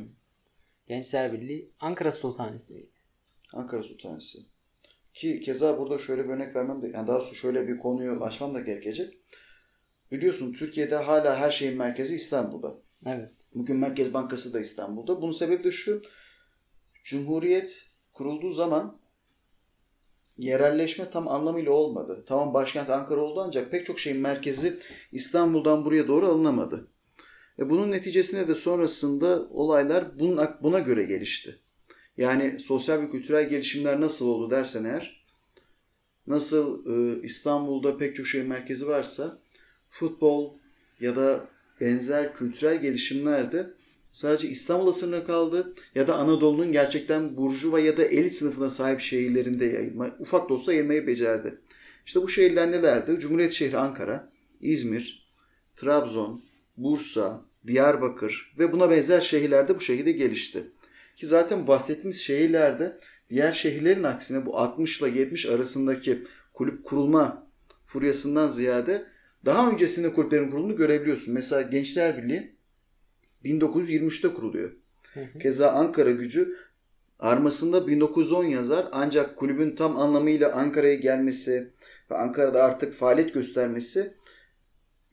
[0.90, 2.96] Gençler Birliği Ankara Sultanisi miydi?
[3.54, 4.38] Ankara Sultanisi.
[5.14, 8.54] Ki keza burada şöyle bir örnek vermem de, yani daha sonra şöyle bir konuyu açmam
[8.54, 9.18] da gerekecek.
[10.12, 12.76] Biliyorsun Türkiye'de hala her şeyin merkezi İstanbul'da.
[13.06, 13.30] Evet.
[13.54, 15.22] Bugün Merkez Bankası da İstanbul'da.
[15.22, 16.02] Bunun sebebi de şu.
[17.04, 19.00] Cumhuriyet kurulduğu zaman
[20.38, 22.24] yerelleşme tam anlamıyla olmadı.
[22.26, 24.78] Tamam başkent Ankara oldu ancak pek çok şeyin merkezi
[25.12, 26.89] İstanbul'dan buraya doğru alınamadı.
[27.60, 31.58] E bunun neticesinde de sonrasında olaylar bunun, buna göre gelişti.
[32.16, 35.24] Yani sosyal ve kültürel gelişimler nasıl oldu dersen eğer,
[36.26, 39.38] nasıl e, İstanbul'da pek çok şeyin merkezi varsa
[39.90, 40.58] futbol
[41.00, 41.48] ya da
[41.80, 43.70] benzer kültürel gelişimler de
[44.12, 49.64] sadece İstanbul'a sınırlı kaldı ya da Anadolu'nun gerçekten burjuva ya da elit sınıfına sahip şehirlerinde
[49.64, 51.58] yayılma, ufak da olsa yayılmayı becerdi.
[52.06, 53.20] İşte bu şehirler nelerdi?
[53.20, 55.30] Cumhuriyet şehri Ankara, İzmir,
[55.76, 56.42] Trabzon,
[56.76, 60.70] Bursa, Diyarbakır ve buna benzer şehirlerde bu şekilde gelişti.
[61.16, 62.96] Ki zaten bahsettiğimiz şehirlerde
[63.30, 66.22] diğer şehirlerin aksine bu 60 ile 70 arasındaki
[66.54, 67.46] kulüp kurulma
[67.84, 69.06] furyasından ziyade
[69.44, 71.34] daha öncesinde kulüplerin kurulduğunu görebiliyorsun.
[71.34, 72.56] Mesela Gençler Birliği
[73.44, 74.72] 1923'te kuruluyor.
[75.14, 75.38] Hı hı.
[75.38, 76.56] Keza Ankara gücü
[77.18, 81.70] armasında 1910 yazar ancak kulübün tam anlamıyla Ankara'ya gelmesi
[82.10, 84.14] ve Ankara'da artık faaliyet göstermesi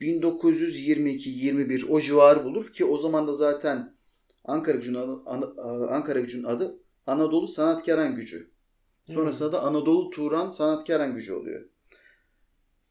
[0.01, 3.97] 1922-21 o civarı bulur ki o zaman da zaten
[4.43, 8.51] Ankara gücünün adı, Ankara gücünün adı Anadolu Sanatkaran Gücü.
[9.09, 11.69] Sonrasında da Anadolu Turan Sanatkaran Gücü oluyor.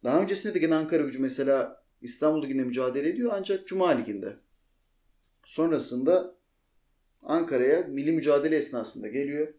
[0.05, 4.37] Daha öncesinde de gene Ankara Gücü mesela İstanbul Ligi'nde mücadele ediyor ancak Cuma Ligi'nde.
[5.45, 6.37] Sonrasında
[7.23, 9.55] Ankara'ya milli mücadele esnasında geliyor.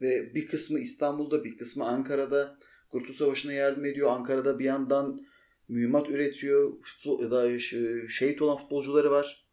[0.00, 4.10] Ve bir kısmı İstanbul'da bir kısmı Ankara'da Kurtuluş Savaşı'na yardım ediyor.
[4.10, 5.26] Ankara'da bir yandan
[5.68, 6.72] mühimmat üretiyor.
[7.20, 9.46] Ya da ş- şehit olan futbolcuları var.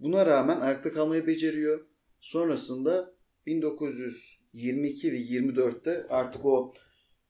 [0.00, 1.86] Buna rağmen ayakta kalmayı beceriyor.
[2.20, 3.14] Sonrasında
[3.46, 6.72] 1922 ve 24'te artık o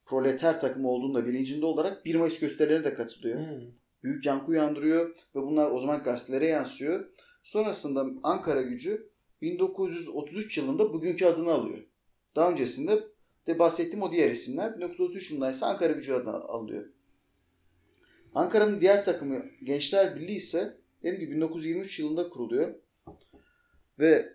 [0.05, 3.67] proleter takımı olduğunda bilincinde olarak 1 Mayıs gösterilerine de katılıyor Hmm.
[4.03, 7.05] büyük yankı uyandırıyor ve bunlar o zaman gazetelere yansıyor.
[7.43, 9.09] Sonrasında Ankara gücü
[9.41, 11.77] 1933 yılında bugünkü adını alıyor.
[12.35, 13.03] Daha öncesinde
[13.47, 16.85] de bahsettiğim o diğer isimler 1933 yılında ise Ankara gücü adını alıyor.
[18.35, 22.75] Ankara'nın diğer takımı Gençler Birliği ise dediğim gibi 1923 yılında kuruluyor.
[23.99, 24.33] Ve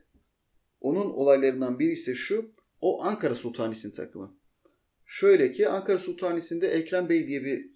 [0.81, 2.53] onun olaylarından biri ise şu.
[2.81, 4.37] O Ankara Sultanisi'nin takımı.
[5.07, 7.71] Şöyle ki Ankara Sultanisi'nde Ekrem Bey diye bir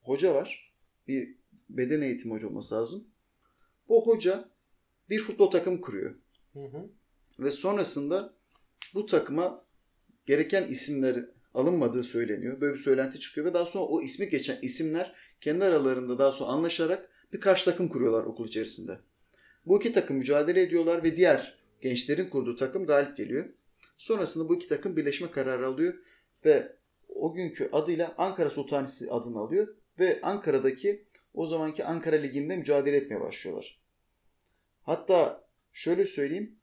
[0.00, 0.72] hoca var
[1.08, 1.36] bir
[1.68, 3.06] beden eğitimi hoca olması lazım.
[3.88, 4.48] Bu hoca
[5.10, 6.14] bir futbol takımı kuruyor.
[6.52, 6.90] Hı hı.
[7.38, 8.34] Ve sonrasında
[8.94, 9.64] bu takıma
[10.26, 12.60] gereken isimler alınmadığı söyleniyor.
[12.60, 16.50] Böyle bir söylenti çıkıyor ve daha sonra o ismi geçen isimler kendi aralarında daha sonra
[16.50, 18.98] anlaşarak bir karşı takım kuruyorlar okul içerisinde.
[19.66, 23.48] Bu iki takım mücadele ediyorlar ve diğer gençlerin kurduğu takım galip geliyor.
[23.96, 25.94] Sonrasında bu iki takım birleşme kararı alıyor
[26.44, 26.76] ve
[27.08, 33.20] o günkü adıyla Ankara Sultanisi adını alıyor ve Ankara'daki o zamanki Ankara Ligi'nde mücadele etmeye
[33.20, 33.80] başlıyorlar.
[34.82, 36.58] Hatta şöyle söyleyeyim.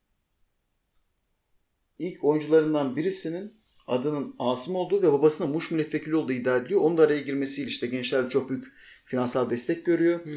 [1.99, 3.56] İlk oyuncularından birisinin
[3.87, 6.81] adının Asım olduğu ve babasının Muş milletvekili olduğu iddia ediliyor.
[6.81, 8.65] Onun da araya girmesiyle işte gençler çok büyük
[9.05, 10.25] finansal destek görüyor.
[10.25, 10.33] Hmm.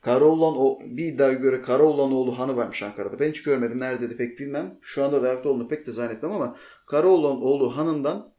[0.00, 3.20] Karaoğlan o bir iddiaya göre Karaoğlanoğlu Hanı varmış Ankara'da.
[3.20, 3.80] Ben hiç görmedim.
[3.80, 4.78] Neredeydi pek bilmem.
[4.82, 8.32] Şu anda da ayakta olduğunu pek de zannetmem ama Karaoğlanoğlu Hanı'ndan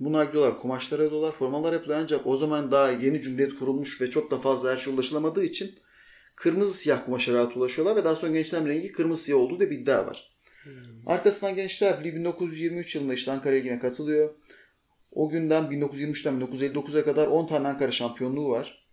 [0.00, 4.30] bunlar gidiyorlar kumaşlar ediyorlar, formalar yapılıyor ancak o zaman daha yeni cumhuriyet kurulmuş ve çok
[4.30, 5.74] da fazla her şey ulaşılamadığı için
[6.36, 9.78] kırmızı siyah kumaşa rahat ulaşıyorlar ve daha sonra gençlerin rengi kırmızı siyah olduğu da bir
[9.78, 10.33] iddia var.
[11.06, 14.34] Arkasından Gençler Birliği 1923 yılında işte Ankara Ligi'ne katılıyor.
[15.12, 18.84] O günden 1923'ten 1959'a kadar 10 tane Ankara şampiyonluğu var.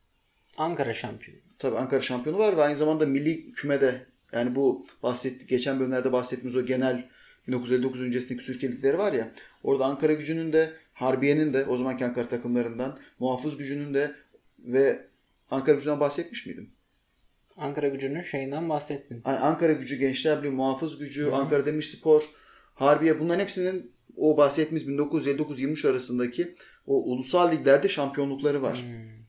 [0.58, 1.42] Ankara şampiyonu.
[1.60, 6.56] Tabii Ankara şampiyonu var ve aynı zamanda milli kümede yani bu bahsettik geçen bölümlerde bahsettiğimiz
[6.56, 7.10] o genel
[7.48, 9.32] 1959 öncesindeki Türkiye ligleri var ya
[9.64, 14.16] orada Ankara gücünün de Harbiye'nin de o zamanki Ankara takımlarından muhafız gücünün de
[14.60, 15.06] ve
[15.52, 16.70] Ankara gücünden bahsetmiş miydim?
[17.58, 19.24] Ankara gücünün şeyinden bahsettin.
[19.26, 21.36] Yani Ankara gücü, Gençler Birliği, Muhafız gücü, Hı.
[21.36, 22.24] Ankara Demirspor,
[22.74, 26.56] Harbiye bunların hepsinin o bahsettiğimiz 1959-23 arasındaki
[26.88, 28.82] o ulusal liglerde şampiyonlukları var.
[28.82, 29.22] Hmm.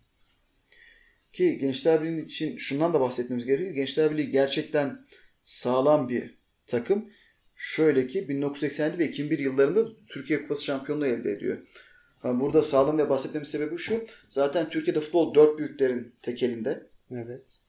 [1.33, 3.75] Ki Gençler Birliği için şundan da bahsetmemiz gerekiyor.
[3.75, 5.07] Gençler Birliği gerçekten
[5.45, 7.11] sağlam bir takım.
[7.57, 11.59] Şöyle ki 1987 ve 2001 yıllarında Türkiye Kupası şampiyonluğu elde ediyor.
[12.19, 14.05] Ha, burada sağlam diye bahsetmemiz sebebi şu.
[14.29, 16.87] Zaten Türkiye'de futbol dört büyüklerin tekelinde.
[17.11, 17.62] Evet.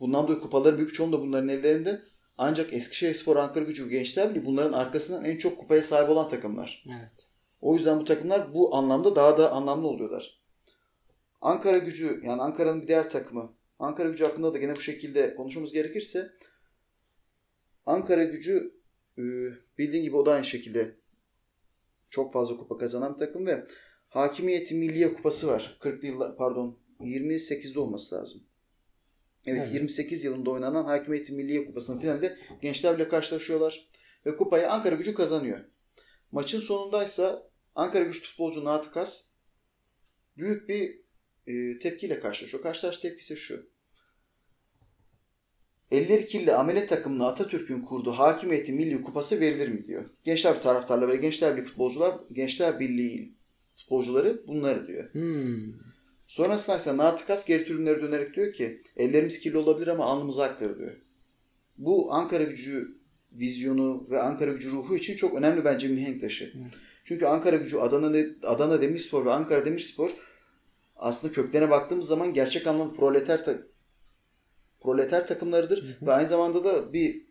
[0.00, 2.02] Bundan dolayı kupaların büyük çoğunluğu da bunların ellerinde.
[2.38, 6.84] Ancak Eskişehirspor, Ankara Gücü Gençler Birliği bunların arkasından en çok kupaya sahip olan takımlar.
[6.88, 7.28] Evet.
[7.60, 10.40] O yüzden bu takımlar bu anlamda daha da anlamlı oluyorlar.
[11.40, 13.52] Ankara gücü yani Ankara'nın bir diğer takımı.
[13.78, 16.32] Ankara gücü hakkında da gene bu şekilde konuşmamız gerekirse
[17.86, 18.74] Ankara gücü
[19.18, 19.22] e,
[19.78, 20.96] bildiğin gibi o da aynı şekilde
[22.10, 23.66] çok fazla kupa kazanan bir takım ve
[24.08, 25.78] Hakimiyeti Milliye Kupası var.
[25.80, 28.42] 40 yılda pardon 28'de olması lazım.
[29.46, 29.74] Evet, Evet.
[29.74, 33.88] 28 yılında oynanan Hakimiyeti Milliye Kupası'nın finalinde gençlerle karşılaşıyorlar
[34.26, 35.60] ve kupayı Ankara gücü kazanıyor.
[36.32, 39.28] Maçın sonundaysa Ankara güç futbolcu Naat Kas
[40.36, 41.00] büyük bir
[41.46, 42.62] e, tepkiyle karşılaşıyor.
[42.62, 43.70] Karşılaş tepkisi şu.
[45.90, 50.10] Elleri kirli amele takımına Atatürk'ün kurduğu Hakimiyeti Milli Kupası verilir mi diyor.
[50.24, 53.34] Gençler taraftarları ve Gençler Birliği futbolcular, Gençler Birliği
[53.74, 55.14] futbolcuları bunları diyor.
[55.14, 55.87] Hmm.
[56.28, 60.92] Sonrasında ise Natikas geri tribünlere dönerek diyor ki ellerimiz kirli olabilir ama alnımız aktır diyor.
[61.78, 62.98] Bu Ankara gücü
[63.32, 66.52] vizyonu ve Ankara gücü ruhu için çok önemli bence mihenk taşı.
[67.04, 70.10] Çünkü Ankara gücü Adana, Adana Demirspor ve Ankara Demirspor
[70.96, 73.62] aslında köklerine baktığımız zaman gerçek anlamda proleter ta-
[74.80, 77.22] proleter takımlarıdır ve aynı zamanda da bir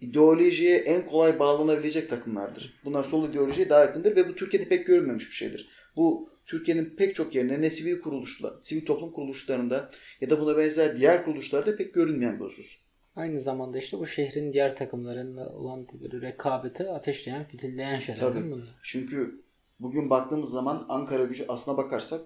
[0.00, 2.80] ideolojiye en kolay bağlanabilecek takımlardır.
[2.84, 5.68] Bunlar sol ideolojiye daha yakındır ve bu Türkiye'de pek görülmemiş bir şeydir.
[5.96, 10.96] Bu Türkiye'nin pek çok yerinde ne sivil kuruluşlar, sivil toplum kuruluşlarında ya da buna benzer
[10.96, 12.86] diğer kuruluşlarda pek görünmeyen bir husus.
[13.16, 18.34] Aynı zamanda işte bu şehrin diğer takımlarında olan böyle rekabeti ateşleyen, fitilleyen şeyler Tabii.
[18.34, 18.74] değil mi bunlar?
[18.82, 19.44] Çünkü
[19.80, 22.20] bugün baktığımız zaman Ankara gücü aslına bakarsak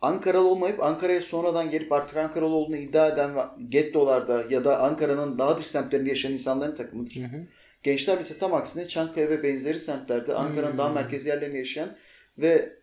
[0.00, 5.38] Ankaralı olmayıp Ankara'ya sonradan gelip artık Ankaralı olduğunu iddia eden ve gettolarda ya da Ankara'nın
[5.38, 7.16] daha dış semtlerinde yaşayan insanların takımıdır.
[7.16, 7.46] Hı hı.
[7.82, 10.78] Gençler ise tam aksine Çankaya ve benzeri semtlerde Ankara'nın Hmm.
[10.78, 11.96] daha merkezi yerlerinde yaşayan
[12.38, 12.79] ve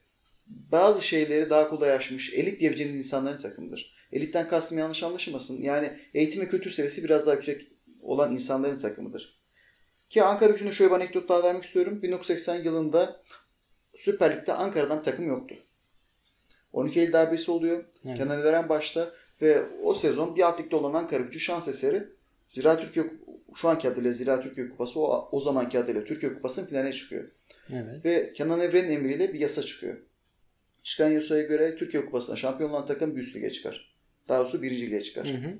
[0.50, 3.98] bazı şeyleri daha kolay aşmış, elit diyebileceğimiz insanların takımıdır.
[4.12, 5.62] Elitten kastım yanlış anlaşılmasın.
[5.62, 7.68] Yani eğitim ve kültür seviyesi biraz daha yüksek
[8.02, 9.38] olan insanların takımıdır.
[10.10, 12.02] Ki Ankara gücüne şöyle bir anekdot daha vermek istiyorum.
[12.02, 13.24] 1980 yılında
[13.96, 15.56] Süper Lig'de Ankara'dan bir takım yoktu.
[16.74, 17.86] 12 Eylül darbesi oluyor.
[18.06, 18.18] Evet.
[18.18, 22.04] Kenan Veren başta ve o sezon bir alt ligde olan Ankara gücü şans eseri
[22.50, 23.06] Zira Türkiye
[23.56, 27.32] şu anki adıyla Zira Türkiye Kupası o, o zamanki adıyla Türkiye Kupası'nın finaline çıkıyor.
[27.74, 28.06] Evet.
[28.06, 29.98] Ve Kenan Evren'in emriyle bir yasa çıkıyor.
[30.88, 33.96] Çıkan yasaya göre Türkiye Kupası'na şampiyon olan takım bir üst çıkar.
[34.28, 35.28] Daha doğrusu birinci çıkar.
[35.28, 35.60] Hı hı.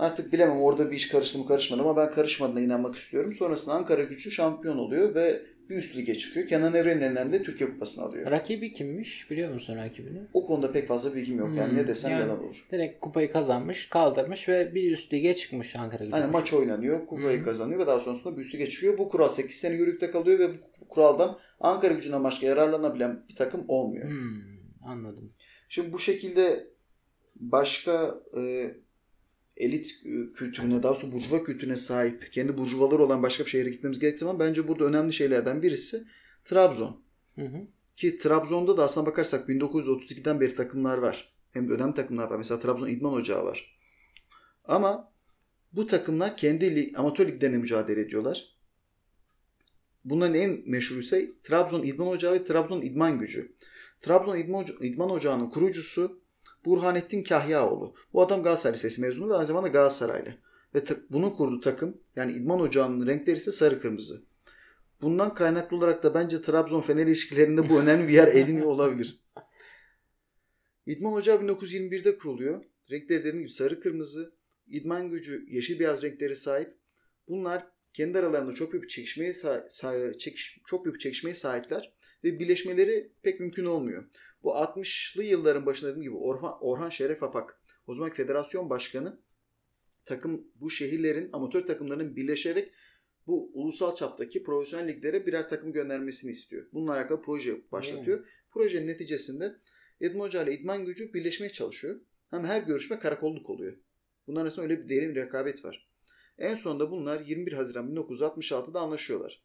[0.00, 3.32] Artık bilemem orada bir iş karıştı mı karışmadı ama ben karışmadığına inanmak istiyorum.
[3.32, 6.46] Sonrasında Ankara gücü şampiyon oluyor ve bir üst lige çıkıyor.
[6.46, 8.30] Kenan Evren'in elinden de Türkiye Kupası'nı alıyor.
[8.30, 9.30] Rakibi kimmiş?
[9.30, 10.18] Biliyor musun rakibini?
[10.34, 11.48] O konuda pek fazla bilgim yok.
[11.56, 12.66] Yani Hmm, ne desem yani- yalan olur.
[12.72, 16.16] Direkt kupayı kazanmış, kaldırmış ve bir üst lige çıkmış Ankara gücü.
[16.16, 17.44] Hani maç oynanıyor, kupayı Hı.
[17.44, 18.98] kazanıyor ve daha sonrasında bir üst lige çıkıyor.
[18.98, 20.48] Bu kural 8 sene yürürlükte kalıyor ve
[20.80, 24.08] bu kuraldan Ankara gücünden başka yararlanabilen bir takım olmuyor.
[24.08, 24.42] Hmm,
[24.84, 25.32] anladım.
[25.68, 26.66] Şimdi bu şekilde
[27.36, 28.70] başka e,
[29.60, 33.98] elit e, kültürüne, daha doğrusu burjuva kültürüne sahip, kendi burjuvaları olan başka bir şehre gitmemiz
[33.98, 36.04] gerektiği zaman bence burada önemli şeylerden birisi
[36.44, 37.00] Trabzon.
[37.34, 37.66] Hı hı.
[37.96, 41.32] Ki Trabzon'da da aslına bakarsak 1932'den beri takımlar var.
[41.50, 42.36] Hem de önemli takımlar var.
[42.36, 43.78] Mesela Trabzon İdman Ocağı var.
[44.64, 45.12] Ama
[45.72, 48.56] bu takımlar kendi lig, amatör liglerine mücadele ediyorlar.
[50.04, 53.56] Bunların en meşhuru ise Trabzon İdman Ocağı ve Trabzon İdman Gücü.
[54.00, 56.19] Trabzon İdman, Oca- İdman Ocağı'nın kurucusu
[56.64, 57.94] Burhanettin Kahyaoğlu.
[58.12, 60.34] Bu adam Galatasaray Lisesi mezunu ve aynı zamanda Galatasaraylı.
[60.74, 64.22] Ve ta- bunun kurduğu takım yani İdman Ocağı'nın renkleri ise sarı kırmızı.
[65.02, 69.20] Bundan kaynaklı olarak da bence Trabzon Fener ilişkilerinde bu önemli bir yer ediniyor olabilir.
[70.86, 72.64] İdman Ocağı 1921'de kuruluyor.
[72.90, 74.32] Renkleri dediğim gibi sarı kırmızı.
[74.66, 76.74] İdman gücü yeşil beyaz renkleri sahip.
[77.28, 81.92] Bunlar kendi aralarında çok büyük çekişmeye sa- sa- çekiş- çok büyük çekişmeye sahipler
[82.24, 84.04] ve birleşmeleri pek mümkün olmuyor.
[84.42, 89.20] Bu 60'lı yılların başında dediğim gibi Orhan, Orhan Şeref Apak, o zaman federasyon başkanı
[90.04, 92.72] takım bu şehirlerin amatör takımlarının birleşerek
[93.26, 96.66] bu ulusal çaptaki profesyonel liglere birer takım göndermesini istiyor.
[96.72, 98.26] Bununla alakalı proje başlatıyor.
[98.50, 99.56] Projenin neticesinde
[100.00, 102.00] İdman Hoca ile İdman Gücü birleşmeye çalışıyor.
[102.30, 103.76] Hem her görüşme karakolluk oluyor.
[104.26, 105.88] Bunlar arasında öyle bir derin bir rekabet var.
[106.38, 109.42] En sonunda bunlar 21 Haziran 1966'da anlaşıyorlar.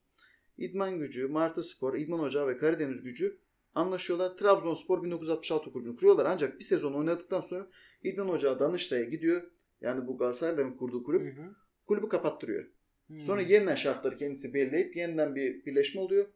[0.57, 3.39] İdman Gücü, Martı Spor, İdman Ocağı ve Karadeniz Gücü
[3.75, 4.37] anlaşıyorlar.
[4.37, 6.25] Trabzonspor 1966 kulübünü kuruyorlar.
[6.25, 7.67] Ancak bir sezon oynadıktan sonra
[8.03, 9.51] İdman Ocağı Danıştay'a gidiyor.
[9.81, 11.37] Yani bu Galatasaray'ların kurduğu kulüp.
[11.37, 11.55] Hı hı.
[11.87, 12.65] Kulübü kapattırıyor.
[13.07, 13.19] Hmm.
[13.21, 16.27] Sonra yeniden şartları kendisi belirleyip yeniden bir birleşme oluyor.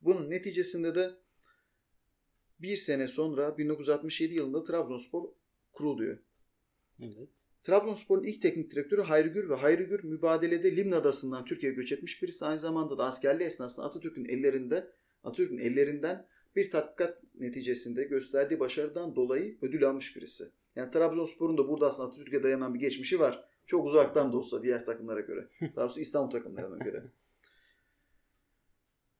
[0.00, 1.10] Bunun neticesinde de
[2.60, 5.28] bir sene sonra 1967 yılında Trabzonspor
[5.72, 6.18] kuruluyor.
[7.02, 7.28] Evet.
[7.62, 12.22] Trabzonspor'un ilk teknik direktörü Hayri Gür ve Hayri Gür mübadelede Limna Adası'ndan Türkiye'ye göç etmiş
[12.22, 12.44] birisi.
[12.44, 14.92] Aynı zamanda da askerliği esnasında Atatürk'ün ellerinde
[15.26, 20.44] Atatürk'ün ellerinden bir tatbikat neticesinde gösterdiği başarıdan dolayı ödül almış birisi.
[20.76, 23.44] Yani Trabzonspor'un da burada aslında Atatürk'e dayanan bir geçmişi var.
[23.66, 25.48] Çok uzaktan da olsa diğer takımlara göre.
[25.76, 27.02] Daha doğrusu İstanbul takımlarına göre.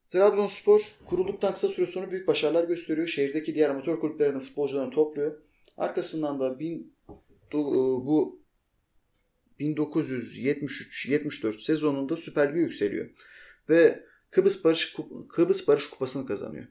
[0.09, 3.09] Trabzonspor kurulduktan kısa süre sonra büyük başarılar gösteriyor.
[3.09, 5.39] Şehirdeki diğer amatör kulüplerinin futbolcularını topluyor.
[5.77, 6.95] Arkasından da bin,
[7.55, 8.43] e, bu
[9.61, 13.11] 1973-74 sezonunda Süper Lig'e yükseliyor.
[13.69, 16.67] Ve Kıbrıs Barış, Kup- Kıbrıs Barış Kupası'nı kazanıyor.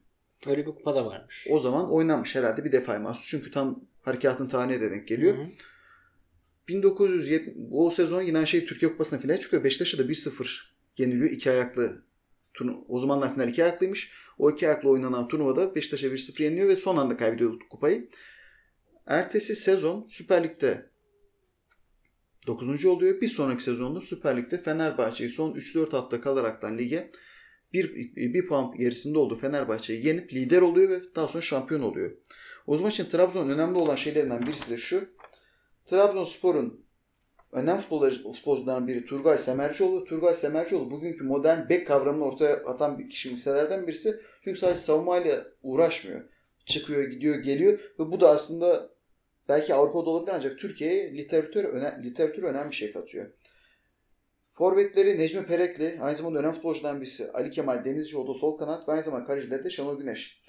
[0.47, 1.47] Öyle bir kupa da varmış.
[1.49, 3.29] O zaman oynanmış herhalde bir defa mahsus.
[3.29, 5.37] Çünkü tam harekatın tarihine de denk geliyor.
[5.37, 5.47] Hı hı.
[6.67, 9.63] 1970 o sezon yine şey Türkiye Kupası'na finale çıkıyor.
[9.63, 11.29] Beşiktaş'a da 1-0 yeniliyor.
[11.29, 12.03] İki ayaklı
[12.53, 14.11] turnu- o zamanlar final iki ayaklıymış.
[14.37, 18.09] O iki ayaklı oynanan turnuvada Beşiktaş'a 1-0 yeniliyor ve son anda kaybediyor kupayı.
[19.05, 20.89] Ertesi sezon Süper Lig'de
[22.47, 22.85] 9.
[22.85, 23.21] oluyor.
[23.21, 27.11] Bir sonraki sezonda Süper Lig'de Fenerbahçe'yi son 3-4 hafta kalaraktan lige
[27.83, 32.11] bir, bir puan gerisinde olduğu Fenerbahçe'yi yenip lider oluyor ve daha sonra şampiyon oluyor.
[32.67, 35.09] O zaman için Trabzon'un önemli olan şeylerinden birisi de şu.
[35.85, 36.85] Trabzonspor'un
[37.51, 40.05] önemli futbolcu, futbolcularından biri Turgay Semercioğlu.
[40.05, 44.21] Turgay Semercioğlu bugünkü modern bek kavramını ortaya atan bir kişiliklerden birisi.
[44.43, 46.21] Çünkü sadece savunmayla uğraşmıyor.
[46.65, 48.89] Çıkıyor, gidiyor, geliyor ve bu da aslında
[49.49, 53.25] belki Avrupa'da olabilir ancak Türkiye'ye literatür, öne, literatür önemli bir şey katıyor.
[54.55, 59.03] Forvetleri Necmi Perekli, aynı zamanda önemli futbolculardan birisi Ali Kemal Denizcioğlu sol kanat ve aynı
[59.03, 60.41] zamanda kalecileri de Şenol Güneş.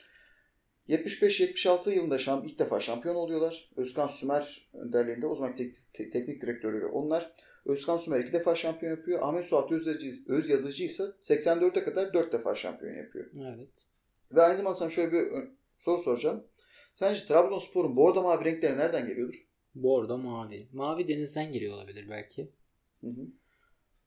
[0.88, 3.70] 75-76 yılında şam, ilk defa şampiyon oluyorlar.
[3.76, 7.32] Özkan Sümer önderliğinde o zaman tek, te- teknik direktörleri onlar.
[7.64, 9.22] Özkan Sümer iki defa şampiyon yapıyor.
[9.22, 13.26] Ahmet Suat Özyazıcı, Özyazıcı ise 84'e kadar 4 defa şampiyon yapıyor.
[13.36, 13.68] Evet.
[14.32, 15.28] Ve aynı zamanda sana şöyle bir
[15.78, 16.44] soru soracağım.
[16.96, 19.46] Sence Trabzonspor'un bordo mavi renkleri nereden geliyordur?
[19.74, 20.66] Bordo mavi.
[20.72, 22.48] Mavi denizden geliyor olabilir belki.
[23.00, 23.26] Hı hı.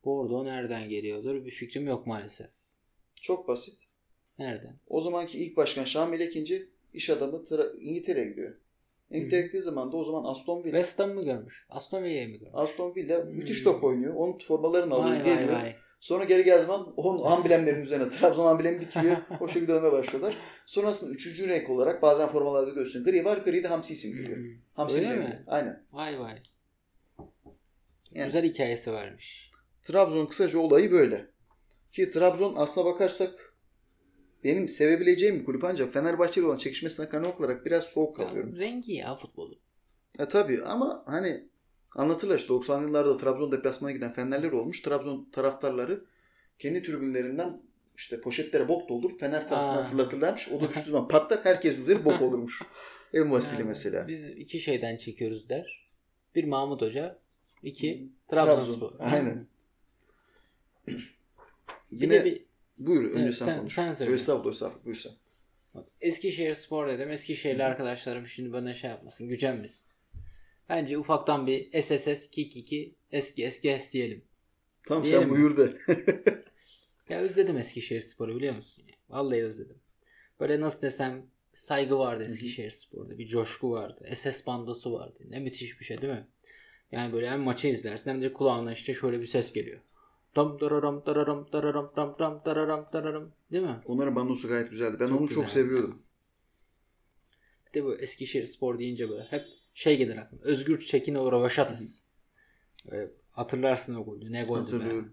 [0.05, 1.45] Bordo nereden geliyordur?
[1.45, 2.47] Bir fikrim yok maalesef.
[3.21, 3.81] Çok basit.
[4.39, 4.79] Nereden?
[4.87, 8.55] O zamanki ilk başkan Şamil Ekinci iş adamı Tra- İngiltere'ye gidiyor.
[9.11, 10.71] İngiltere'ye gittiği zaman da o zaman Aston Villa.
[10.77, 11.65] West Ham mı görmüş?
[11.69, 12.53] Aston Villa'yı mı görmüş?
[12.53, 13.31] Aston Villa Hmm.
[13.35, 14.13] müthiş top oynuyor.
[14.15, 15.61] Onun formalarını alıyor, Vay vay geliyor.
[15.61, 15.75] vay.
[15.99, 19.17] Sonra geri geldiği zaman onun amblemlerinin üzerine Trabzon amblemi dikiliyor.
[19.39, 20.37] o şekilde dönmeye başlıyorlar.
[20.65, 23.03] Sonrasında üçüncü renk olarak bazen formalarda görüyorsun.
[23.03, 23.37] Gri var.
[23.37, 24.37] Gri de Hamsi isim geliyor.
[24.37, 24.45] Hmm.
[24.73, 25.43] Hamsi Öyle mi?
[25.47, 25.83] Aynen.
[25.91, 26.35] Vay vay.
[28.11, 29.48] Yani- Güzel hikayesi varmış.
[29.89, 31.27] Trabzon kısaca olayı böyle.
[31.91, 33.53] Ki Trabzon aslına bakarsak
[34.43, 38.55] benim sevebileceğim bir kulüp ancak Fenerbahçe ile olan çekişmesine kaynak olarak biraz soğuk Ya, kalıyorum.
[38.55, 39.59] rengi ya futbolu.
[40.19, 41.47] E tabii ama hani
[41.95, 44.81] anlatırlar işte 90'lı yıllarda Trabzon deplasmana giden Fenerler olmuş.
[44.81, 46.05] Trabzon taraftarları
[46.59, 47.61] kendi tribünlerinden
[47.97, 49.87] işte poşetlere bok doldurup Fener tarafından Aa.
[49.87, 50.49] fırlatırlarmış.
[50.49, 52.61] O da düştüğü zaman patlar herkes üzeri bok olurmuş.
[53.13, 54.07] En basili Yani mesela.
[54.07, 55.89] Biz iki şeyden çekiyoruz der.
[56.35, 57.19] Bir Mahmut Hoca,
[57.63, 58.09] iki.
[58.27, 58.91] Trabzonspor.
[58.99, 59.47] Aynen.
[60.89, 62.45] Bir Yine de bir
[62.77, 63.73] buyur önce Evet, sen, sen- konuş.
[63.73, 64.13] sen söyle.
[64.13, 65.11] Estağfurullah estağfurullah buyur sen.
[65.75, 67.09] Bak, Eskişehir Spor dedim.
[67.11, 69.89] Eskişehirli arkadaşlarım şimdi bana şey yapmasın, gücenmesin.
[70.69, 74.23] Bence ufaktan bir SSS kick 2 eski eski es diyelim.
[74.87, 75.35] Tamam Diyelim sen mi?
[75.35, 75.77] buyur de.
[77.09, 78.83] Ya özledim Eskişehir Spor'u biliyor musun?
[79.09, 79.77] Vallahi özledim.
[80.39, 83.17] Böyle nasıl desem saygı vardı Eskişehir Spor'da.
[83.17, 84.09] Bir coşku vardı.
[84.15, 85.19] SS bandosu vardı.
[85.29, 86.27] Ne müthiş bir şey değil mi?
[86.91, 89.79] Yani böyle hem maçı izlersin hem de kulağına işte şöyle bir ses geliyor.
[90.33, 93.81] Tam dararam dararam dararam dam dam dararam dararam değil mi?
[93.85, 94.97] Onların bandosu gayet güzeldi.
[94.99, 95.51] Ben Çok onu çok güzeldi.
[95.51, 96.01] seviyordum.
[97.67, 100.43] Bir de bu Eskişehir Spor deyince böyle hep şey gelir aklıma.
[100.43, 102.01] Özgür Çekin'e Rövaşatas.
[102.91, 104.31] Böyle hatırlarsın o golü.
[104.31, 105.09] Ne goldü be.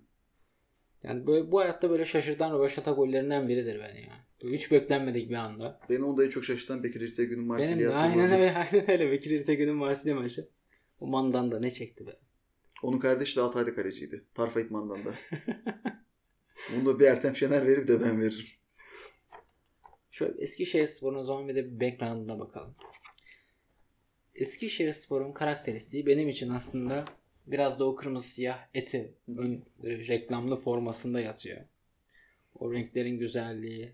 [1.02, 4.26] Yani böyle, bu hayatta böyle şaşırtan Rövaşata gollerinden biridir beni ya.
[4.44, 5.80] Böyle hiç beklenmedik bir anda.
[5.90, 9.10] Beni onda en çok şaşırtan Bekir İrtegün'ün Benim Marsilya'yı de aynen öyle, aynen öyle.
[9.10, 10.48] Bekir İrtegün'ün Marsilya maçı.
[11.00, 12.16] O mandan da ne çekti be.
[12.82, 14.24] Onun kardeşi de Altay'da kaleciydi.
[14.34, 15.14] Parfa İtman'dan da.
[16.72, 18.46] Bunu da bir Ertem Şener verir de ben veririm.
[20.10, 22.74] Şöyle Eskişehir Spor'un o zaman bir de bir background'una bakalım.
[24.34, 27.04] Eskişehir Spor'un karakteristiği benim için aslında
[27.46, 31.60] biraz da o kırmızı siyah eti ön reklamlı formasında yatıyor.
[32.54, 33.92] O renklerin güzelliği.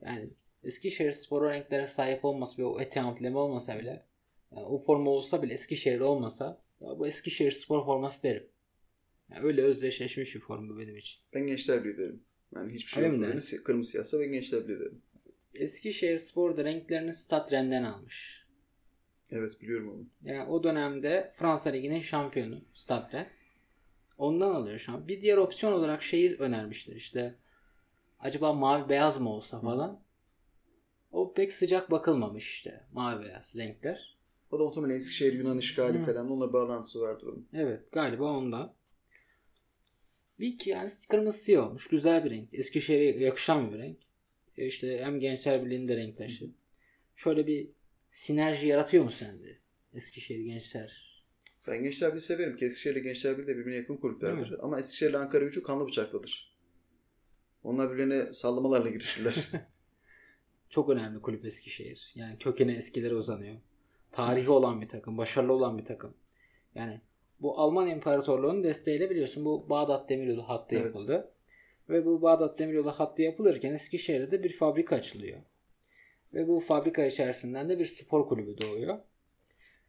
[0.00, 0.30] Yani
[0.64, 4.06] Eskişehir Spor o renklere sahip olmasa ve o eti amblemi olmasa bile
[4.52, 8.46] yani o forma olsa bile Eskişehir olmasa ya bu Eskişehir Spor forması derim.
[9.30, 11.20] Yani öyle özdeşleşmiş bir forma benim için.
[11.34, 12.22] Ben Gençler Birliği derim.
[12.54, 13.22] Yani hiçbir şey yok.
[13.22, 15.02] Yani kırmızı siyahsa ben Gençler Birliği derim.
[15.54, 18.46] Eskişehir Spor da renklerini Statren'den almış.
[19.30, 20.06] Evet biliyorum onu.
[20.22, 23.30] Yani o dönemde Fransa Ligi'nin şampiyonu Stade.
[24.18, 25.08] Ondan alıyor şu an.
[25.08, 27.34] Bir diğer opsiyon olarak şeyi önermişler işte.
[28.20, 30.02] Acaba mavi beyaz mı olsa falan.
[31.10, 32.86] O pek sıcak bakılmamış işte.
[32.92, 34.17] Mavi beyaz renkler.
[34.50, 36.04] O da muhtemelen Eskişehir Yunan işgali Hı.
[36.06, 37.48] falan onunla bağlantısı vardır onun.
[37.54, 38.74] Evet galiba ondan.
[40.40, 41.86] Bir ki yani kırmızı siyah olmuş.
[41.86, 42.54] Güzel bir renk.
[42.54, 43.98] Eskişehir'e yakışan bir renk.
[44.56, 46.50] E işte hem Gençler Birliği'nde renk taşı.
[47.16, 47.70] Şöyle bir
[48.10, 49.58] sinerji yaratıyor mu sende?
[49.94, 51.08] Eskişehir Gençler.
[51.66, 52.56] Ben Gençler Birliği severim.
[52.56, 54.50] ki Eskişehir'le Gençler Birliği de birbirine yakın kulüplerdir.
[54.50, 56.56] Değil Ama Eskişehir'le Ankara gücü kanlı bıçaklıdır.
[57.62, 59.48] Onlar birbirine sallamalarla girişirler.
[60.68, 62.12] Çok önemli kulüp Eskişehir.
[62.14, 63.56] Yani kökeni eskilere uzanıyor.
[64.12, 66.14] Tarihi olan bir takım, başarılı olan bir takım.
[66.74, 67.00] Yani
[67.40, 70.84] bu Alman İmparatorluğu'nun desteğiyle biliyorsun bu Bağdat Demiryolu hattı Evet.
[70.84, 71.32] yapıldı.
[71.88, 75.38] Ve bu Bağdat Demiryolu hattı yapılırken Eskişehir'de de bir fabrika açılıyor.
[76.34, 78.98] Ve bu fabrika içerisinden de bir spor kulübü doğuyor.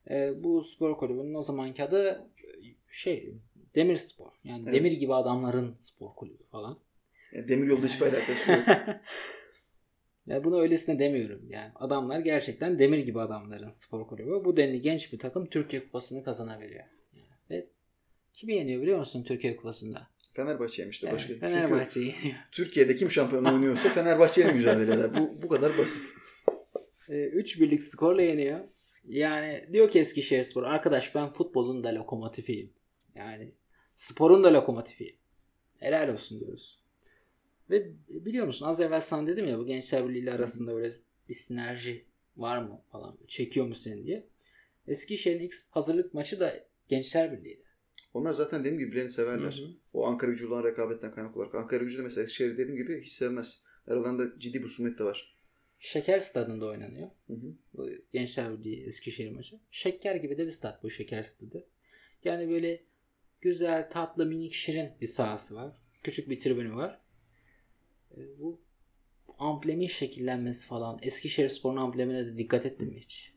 [0.10, 2.48] Ee, bu spor kulübünün o zamanki adı e,
[2.92, 3.34] şey
[3.76, 4.32] Demir Spor.
[4.44, 4.74] Yani Evet.
[4.74, 6.80] demir gibi adamların spor kulübü falan.
[7.32, 8.62] Yani Demiryolda hiçbir alakası yok.
[10.30, 11.42] Ya bunu öylesine demiyorum.
[11.50, 14.32] Yani adamlar gerçekten demir gibi adamların spor kulübü.
[14.46, 16.86] Bu denli genç bir takım Türkiye Kupası'nı kazanabiliyor.
[17.14, 17.70] Yani ve
[18.34, 20.08] kimi yeniyor biliyor musun Türkiye Kupası'nda?
[20.34, 21.34] Fenerbahçe'ymiş de Evet, başka.
[21.34, 22.40] Çünkü Fenerbahçe'yi yeniyor.
[22.52, 25.14] Türkiye'de kim şampiyon oynuyorsa Fenerbahçe'yle mücadele eder.
[25.16, 26.04] Bu, bu kadar basit.
[27.10, 28.60] 3 Ee, birlik skorla yeniyor.
[29.06, 32.74] Yani diyor ki Eskişehir Spor arkadaş ben futbolun da lokomotifiyim.
[33.16, 33.56] Yani
[33.96, 35.16] sporun da lokomotifiyim.
[35.80, 36.79] Helal olsun diyoruz.
[37.70, 40.96] Ve biliyor musun az evvel sana dedim ya bu Gençler Birliği ile arasında böyle
[41.30, 42.06] bir sinerji
[42.38, 44.28] var mı falan çekiyor mu seni diye.
[44.88, 47.64] Eskişehir'in ilk hazırlık maçı da Gençler Birliği'ydi.
[48.14, 49.52] Onlar zaten dediğim gibi birbirlerini severler.
[49.52, 49.72] Hı hı.
[49.94, 51.56] O Ankara gücü olan rekabetten kaynaklı olarak.
[51.56, 53.64] Ankara gücü de mesela Eskişehir dediğim gibi hiç sevmez.
[53.88, 55.36] Aralarında ciddi bir husumet de var.
[55.80, 57.10] Şeker stadında oynanıyor.
[57.28, 57.54] Hı hı.
[57.74, 59.60] Bu Gençler Birliği Eskişehir maçı.
[59.72, 61.68] Şeker gibi de bir stat bu Şeker stadı.
[62.24, 62.84] Yani böyle
[63.42, 65.76] güzel, tatlı, minik, şirin bir sahası var.
[66.04, 67.02] Küçük bir tribünü var.
[68.18, 68.62] E, Bu
[69.38, 71.00] amblemin şekillenmesi falan.
[71.02, 73.34] Eskişehir Spor'un amblemine de dikkat ettin mi hiç?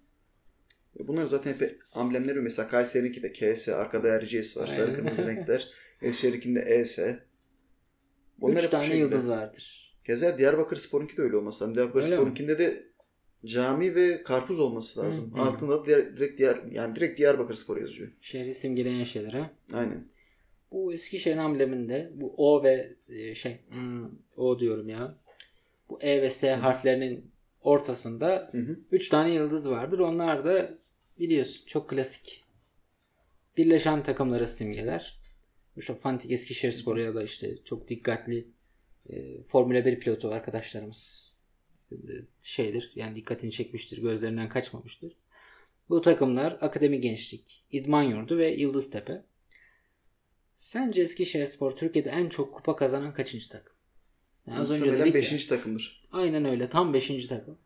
[0.98, 4.66] Bunlar zaten hep amblemleri mesela Kayseri'ninki de KS, arkada RCS var.
[4.66, 4.94] Sarı Aynen.
[4.94, 5.68] kırmızı renkler.
[6.02, 6.98] Eskişehir'inkinde ES.
[8.38, 9.96] Bunlar Üç tane yıldız vardır.
[10.04, 11.74] Keza Diyarbakır Spor'unki de öyle olması lazım.
[11.76, 12.16] Diyarbakır Öyle mi?
[12.16, 12.92] Spor'unkinde de
[13.44, 15.34] cami ve karpuz olması lazım.
[15.34, 15.42] Hı, hı.
[15.42, 18.08] Altında da diğer, direkt diğer yani direkt Diyarbakır Spor yazıyor.
[18.20, 19.50] Şehri simgeleyen şeyler ha.
[19.72, 20.08] Aynen.
[20.72, 22.96] Bu Eskişehir ambleminde bu O ve
[23.34, 25.18] şey hmm, O diyorum ya.
[25.88, 28.78] Bu E ve S harflerinin ortasında Hı hı.
[28.90, 29.98] 3 tane yıldız vardır.
[29.98, 30.78] Onlar da
[31.18, 32.44] biliyorsun çok klasik.
[33.56, 35.22] Birleşen takımları simgeler.
[35.76, 38.46] İşte Fantik Eskişehir Sporu ya da işte çok dikkatli
[39.10, 41.32] e, Formula 1 pilotu arkadaşlarımız
[41.92, 41.96] e,
[42.42, 42.92] şeydir.
[42.94, 44.02] Yani dikkatini çekmiştir.
[44.02, 45.16] Gözlerinden kaçmamıştır.
[45.88, 49.22] Bu takımlar Akademi Gençlik, İdman Yurdu ve Yıldıztepe.
[50.62, 53.76] Sence Eskişehir Spor Türkiye'de en çok kupa kazanan kaçıncı takım?
[54.46, 55.14] Yani az önce dedik ya.
[55.14, 55.46] 5.
[55.46, 56.08] takımdır.
[56.12, 56.68] Aynen öyle.
[56.68, 57.26] Tam 5.
[57.26, 57.58] takım.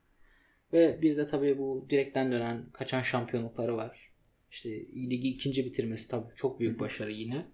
[0.72, 4.12] Ve bir de tabii bu direkten dönen kaçan şampiyonlukları var.
[4.50, 7.46] İşte ligi ikinci bitirmesi tabii çok büyük başarı yine.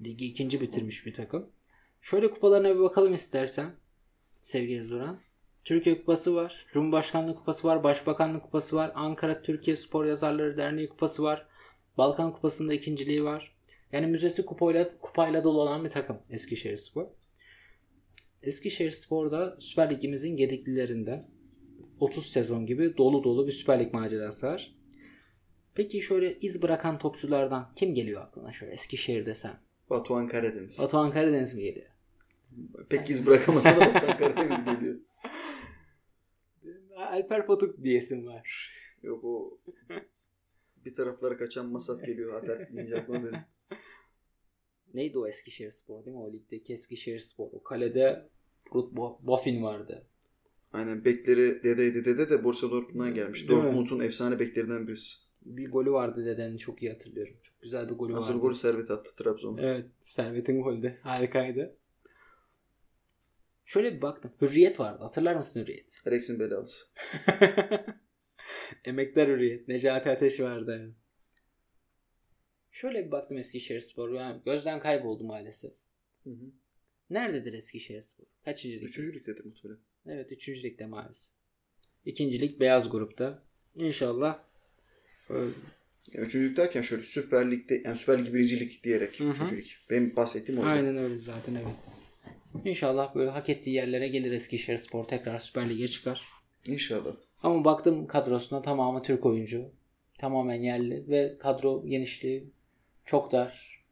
[0.00, 1.50] Ligi ikinci bitirmiş bir takım.
[2.00, 3.70] Şöyle kupalarına bir bakalım istersen.
[4.40, 5.20] Sevgili Duran.
[5.64, 6.66] Türkiye Kupası var.
[6.72, 7.84] Cumhurbaşkanlığı Kupası var.
[7.84, 8.92] Başbakanlık Kupası var.
[8.94, 11.46] Ankara Türkiye Spor Yazarları Derneği Kupası var.
[11.98, 13.51] Balkan Kupası'nda ikinciliği var.
[13.92, 17.06] Yani müzesi kupayla, kupayla dolu olan bir takım Eskişehir Spor.
[18.42, 21.24] Eskişehir Spor'da Süper Ligimizin gediklilerinde
[22.00, 24.76] 30 sezon gibi dolu dolu bir Süper Lig macerası var.
[25.74, 29.60] Peki şöyle iz bırakan topçulardan kim geliyor aklına şöyle Eskişehir desem?
[29.90, 30.78] Batuhan Karadeniz.
[30.82, 31.86] Batuhan Karadeniz mi geliyor?
[32.88, 34.96] Pek iz bırakamasa da Batuhan Karadeniz geliyor.
[36.96, 38.72] Alper Potuk diyesim var.
[39.02, 39.58] Yok o
[40.84, 42.32] bir taraflara kaçan Masat geliyor.
[42.32, 43.40] Hatta deyince aklıma benim.
[44.94, 46.22] Neydi o Eskişehir Spor değil mi?
[46.22, 47.48] O ligdeki Eskişehir Spor.
[47.52, 48.28] O kalede
[48.70, 50.06] Bo- Boffin vardı.
[50.72, 53.48] Aynen bekleri dedeydi dede de Borussia Dortmund'dan gelmiş.
[53.48, 55.16] Dortmund'un efsane beklerinden birisi.
[55.42, 57.34] Bir golü vardı dedenin çok iyi hatırlıyorum.
[57.42, 58.42] Çok güzel bir golü Asıl vardı.
[58.42, 59.62] golü Servet attı Trabzon'a.
[59.62, 59.86] Evet.
[60.02, 60.94] Servet'in golü.
[61.02, 61.76] Harikaydı.
[63.64, 64.32] Şöyle bir baktım.
[64.40, 65.02] Hürriyet vardı.
[65.02, 66.02] Hatırlar mısın Hürriyet?
[66.06, 66.86] Alex'in belalısı.
[68.84, 69.68] Emekler Hürriyet.
[69.68, 70.94] Necati Ateş vardı.
[72.72, 74.10] Şöyle bir baktım Eskişehir Spor.
[74.12, 75.72] Yani gözden kayboldu maalesef.
[76.24, 76.52] Hı hı.
[77.10, 78.24] Nerededir Eskişehir Spor?
[78.44, 78.82] Kaçıncı lig?
[78.84, 79.80] Üçüncü ligdedir muhtemelen.
[80.06, 81.32] Evet üçüncü ligde maalesef.
[82.04, 83.42] İkincilik beyaz grupta.
[83.74, 84.38] İnşallah
[85.30, 85.34] e,
[86.12, 89.30] Yani üçüncü lig derken şöyle Süper Lig'de yani Süper Lig birinci lig diyerek Hı hı.
[89.30, 89.66] üçüncü lig.
[89.90, 90.70] Benim bahsettiğim oydu.
[90.70, 91.92] Aynen öyle zaten evet.
[92.64, 96.28] İnşallah böyle hak ettiği yerlere gelir Eskişehir Spor tekrar Süper Lig'e çıkar.
[96.66, 97.16] İnşallah.
[97.42, 99.70] Ama baktım kadrosuna tamamı Türk oyuncu.
[100.18, 102.50] Tamamen yerli ve kadro genişliği
[103.06, 103.82] çok dar.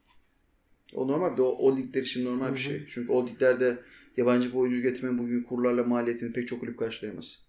[0.95, 2.87] O normal bir de o, o ligler için normal Hı bir şey.
[2.89, 3.79] Çünkü o liglerde
[4.17, 7.43] yabancı bir oyuncu getirmenin bugün kurlarla maliyetini pek çok kulüp karşılayamaz.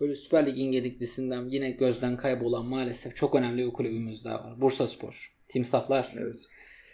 [0.00, 4.60] Böyle Süper Lig'in gediklisinden yine gözden kaybolan maalesef çok önemli bir kulübümüz daha var.
[4.60, 5.32] Bursa Spor.
[5.48, 6.14] Timsahlar.
[6.16, 6.48] Evet.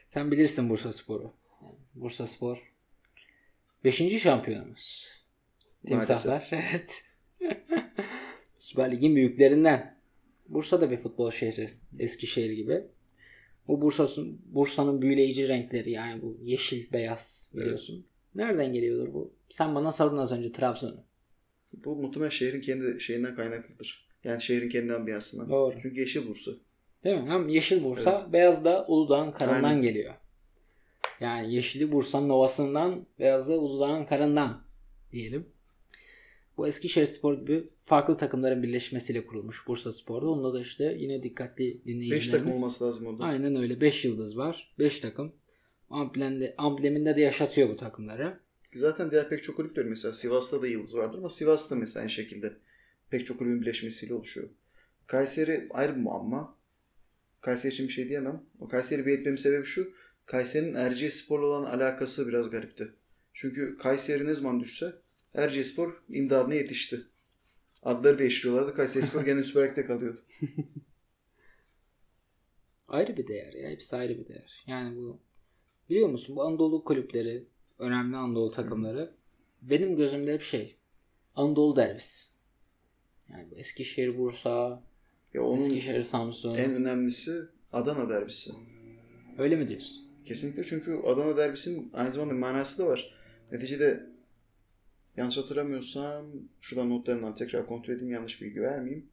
[0.08, 1.32] Sen bilirsin Bursa Spor'u.
[1.94, 2.72] Bursa Spor.
[3.84, 5.08] Beşinci şampiyonumuz.
[5.86, 6.48] Timsahlar.
[6.52, 7.04] Evet.
[8.56, 9.98] Süper Lig'in büyüklerinden.
[10.48, 11.70] Bursa da bir futbol şehri.
[11.98, 12.82] Eskişehir gibi.
[13.68, 18.06] Bu Bursa'nın Bursa'nın büyüleyici renkleri yani bu yeşil beyaz biliyorsun.
[18.34, 19.32] Nereden geliyordur bu?
[19.48, 21.04] Sen bana sorun az önce Trabzon'u.
[21.72, 24.08] Bu muhtemelen şehrin kendi şeyinden kaynaklıdır.
[24.24, 25.50] Yani şehrin kendi ambiyansından.
[25.50, 25.76] Doğru.
[25.82, 26.50] Çünkü yeşil Bursa.
[27.04, 27.30] Değil mi?
[27.30, 28.32] Hem yeşil Bursa, Evet.
[28.32, 29.82] beyaz da Uludağ'ın karından Aynen.
[29.82, 30.14] geliyor.
[31.20, 34.62] Yani yeşili Bursa'nın ovasından, beyazı Uludağ'ın karından
[35.12, 35.46] diyelim.
[36.58, 40.26] Bu Eskişehir Spor gibi farklı takımların birleşmesiyle kurulmuş Bursa Spor'da.
[40.30, 42.30] Onda da işte yine dikkatli 5 dinleyicilerimiz.
[42.30, 43.24] takım olması lazım orada.
[43.24, 43.80] Aynen öyle.
[43.80, 44.74] 5 yıldız var.
[44.78, 45.32] 5 takım.
[45.90, 48.40] Amblemde, ambleminde de yaşatıyor bu takımları.
[48.74, 49.82] Zaten diğer pek çok kulüp de.
[49.82, 52.52] Mesela Sivas'ta da yıldız vardır ama Sivas'ta mesela aynı şekilde
[53.10, 54.48] pek çok kulübün birleşmesiyle oluşuyor.
[55.06, 56.56] Kayseri ayrı bir muamma.
[57.40, 58.42] Kayseri için bir şey diyemem.
[58.60, 59.92] O Kayseri belirtmemin sebebi şu.
[60.26, 62.92] Kayseri'nin Erciye Spor'la olan alakası biraz garipti.
[63.32, 64.92] Çünkü Kayseri ne zaman düşse
[65.38, 67.00] Erciye Spor imdadına yetişti.
[67.82, 68.74] Adları değiştiriyorlardı.
[68.74, 70.20] Kayseri Spor gene Süper Lig'de kalıyordu.
[72.88, 73.70] Ayrı bir değer ya.
[73.70, 74.64] Hepsi ayrı bir değer.
[74.66, 75.18] Yani bu
[75.90, 77.44] biliyor musun bu Anadolu kulüpleri,
[77.78, 79.14] önemli Anadolu takımları
[79.62, 80.76] benim gözümde hep şey
[81.36, 82.28] Anadolu derbisi.
[83.28, 84.82] Yani bu Eskişehir, Bursa,
[85.34, 86.54] Ya onun Eskişehir, Samsun.
[86.54, 88.50] en önemlisi Adana derbisi.
[89.38, 90.08] Öyle mi diyorsun?
[90.24, 93.14] Kesinlikle çünkü Adana derbisinin aynı zamanda manası da var.
[93.52, 94.06] Neticede
[95.18, 96.26] yanlış hatırlamıyorsam
[96.60, 99.10] şuradan notlarımdan tekrar kontrol edeyim yanlış bilgi vermeyeyim.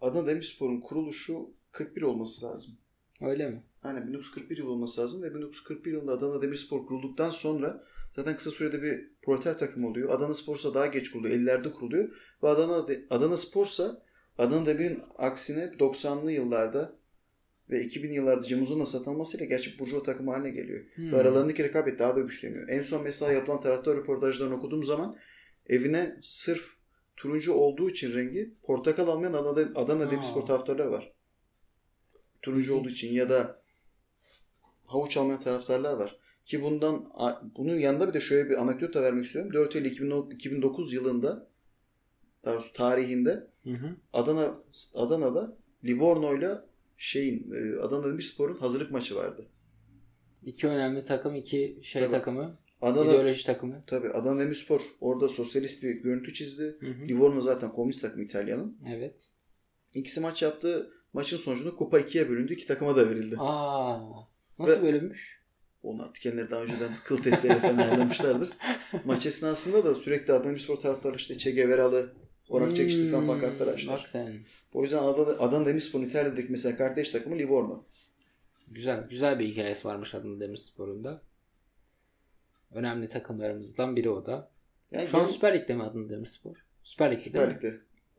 [0.00, 2.78] Adana Demirspor'un kuruluşu 41 olması lazım.
[3.20, 3.62] Öyle mi?
[3.82, 8.82] Aynen 1941 yılı olması lazım ve 1941 yılında Adana Demirspor kurulduktan sonra zaten kısa sürede
[8.82, 10.10] bir proleter takım oluyor.
[10.10, 11.36] Adana Spor'sa daha geç kuruluyor.
[11.36, 12.08] 50'lerde kuruluyor.
[12.42, 14.02] Ve Adana, Adana Spor'sa
[14.38, 16.96] Adana Demir'in aksine 90'lı yıllarda
[17.70, 20.84] ve 2000 yıllarda Cem Uzun'la satılmasıyla gerçek burjuva takımı haline geliyor.
[20.94, 21.12] Hmm.
[21.12, 22.68] Ve aralarındaki rekabet daha da güçleniyor.
[22.68, 25.16] En son mesela yapılan taraftar röportajlarını okuduğum zaman
[25.66, 26.64] evine sırf
[27.16, 30.10] turuncu olduğu için rengi portakal almayan Adana, Adana.
[30.10, 31.12] Demirspor taraftarlar var.
[32.42, 33.62] Turuncu olduğu için ya da
[34.86, 36.18] havuç almayan taraftarlar var.
[36.44, 37.12] Ki bundan
[37.56, 39.52] bunun yanında bir de şöyle bir anekdot da vermek istiyorum.
[39.52, 41.48] 4 Eylül 2010 2009 yılında
[42.44, 43.96] daha tarihinde Hı hı.
[44.12, 44.54] Adana
[44.94, 46.66] Adana'da Livorno'yla
[46.96, 49.46] şeyin e, Adana Demirspor'un hazırlık maçı vardı.
[50.42, 52.10] İki önemli takım, iki şey Tabii.
[52.10, 53.82] takımı, Adana ideoloji takımı.
[53.86, 56.76] tabii Adana Demirspor orada sosyalist bir görüntü çizdi.
[56.80, 57.08] Hı hı.
[57.08, 58.78] Livorno zaten komünist takım İtalya'nın.
[58.88, 59.30] Evet.
[59.94, 60.90] İkisi maç yaptı.
[61.12, 62.52] Maçın sonucunda kupa ikiye bölündü.
[62.52, 63.36] iki takıma da verildi.
[63.38, 64.00] Aa,
[64.58, 65.44] nasıl Ve- bölünmüş?
[65.82, 68.50] Onu artık kendileri daha önceden kıl testleri falan ayarlamışlardır.
[69.04, 72.12] Maç esnasında da sürekli Adana Demirspor taraftarı işte Che Guevara'lı
[72.48, 73.98] orak çekişti falan Hmm, açtılar.
[73.98, 74.32] Bak sen.
[74.72, 77.84] O yüzden Adana, Adana Demirspor'un İtalya'daki mesela kardeş takımı Livorno.
[78.68, 81.22] Güzel, güzel bir hikayesi varmış Adana Demirspor'un da.
[82.72, 84.50] Önemli takımlarımızdan biri o da.
[84.92, 86.56] Yani Şu an Süper Lig'de mi Adana Demirspor?
[86.82, 87.54] Süper Lig'de Süper?
[87.54, 87.74] Lig'de.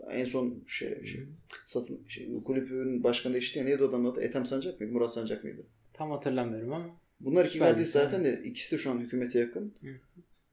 [0.09, 1.25] En son şey, şey
[1.65, 4.21] satın şey, kulübün başkanı değişti ya neydi o adamın adı?
[4.21, 4.93] Ethem Sancak mıydı?
[4.93, 5.65] Murat Sancak mıydı?
[5.93, 6.99] Tam hatırlamıyorum ama.
[7.19, 9.75] Bunlar iki kardeş zaten de ikisi de şu an hükümete yakın.
[9.81, 9.87] Hı.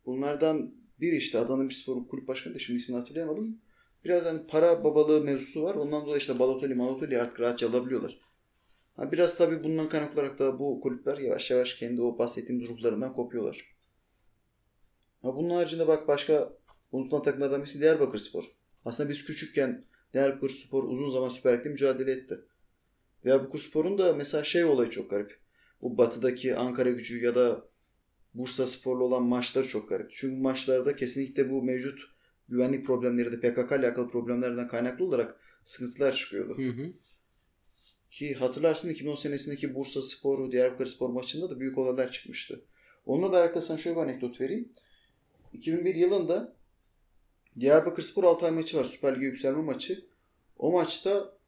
[0.06, 3.58] Bunlardan biri işte Adana Demirspor'un kulüp başkanı da şimdi ismini hatırlayamadım.
[4.04, 5.74] Biraz hani para babalığı mevzusu var.
[5.74, 8.20] Ondan dolayı işte Balotelli, Malotelli artık rahatça alabiliyorlar.
[8.96, 13.14] Ha biraz tabii bundan kaynaklı olarak da bu kulüpler yavaş yavaş kendi o bahsettiğim gruplarından
[13.14, 13.74] kopuyorlar.
[15.22, 16.52] Ha bunun haricinde bak başka
[16.92, 18.44] unutulan takımlardan birisi Diyarbakır Spor.
[18.84, 19.84] Aslında biz küçükken
[20.14, 22.40] Diyarbakır Spor uzun zaman Süper Lig'de mücadele etti.
[23.24, 25.38] Diyarbakır Spor'un da mesela şey olayı çok garip.
[25.82, 27.64] Bu batıdaki Ankara gücü ya da
[28.34, 30.10] Bursa Spor'la olan maçları çok garip.
[30.10, 32.00] Çünkü maçlarda kesinlikle bu mevcut
[32.48, 36.58] güvenlik problemleri de PKK ile alakalı problemlerden kaynaklı olarak sıkıntılar çıkıyordu.
[36.58, 36.92] Hı hı.
[38.10, 42.64] Ki hatırlarsın 2010 senesindeki Bursa Spor, Diyarbakır Spor maçında da büyük olaylar çıkmıştı.
[43.06, 44.72] Onunla da alakalı sana şöyle bir anekdot vereyim.
[45.52, 46.56] 2001 yılında
[47.60, 48.84] Diyarbakır Spor Altay maçı var.
[48.84, 50.04] Süper Lig'e yükselme maçı.
[50.58, 51.38] O maçta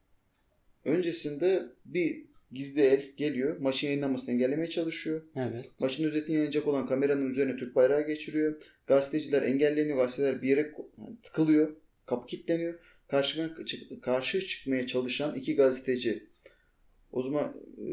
[0.85, 2.24] öncesinde bir
[2.55, 3.57] gizli el geliyor.
[3.61, 5.22] Maçın yayınlanmasını engellemeye çalışıyor.
[5.36, 5.70] Evet.
[5.80, 8.62] Maçın özetini yayınlayacak olan kameranın üzerine Türk bayrağı geçiriyor.
[8.86, 9.96] Gazeteciler engelleniyor.
[9.96, 10.72] Gazeteler bir yere
[11.22, 11.76] tıkılıyor.
[12.07, 12.74] Kapı kilitleniyor.
[13.09, 13.55] Karşı,
[14.02, 16.28] karşı çıkmaya çalışan iki gazeteci
[17.12, 17.84] o zaman e,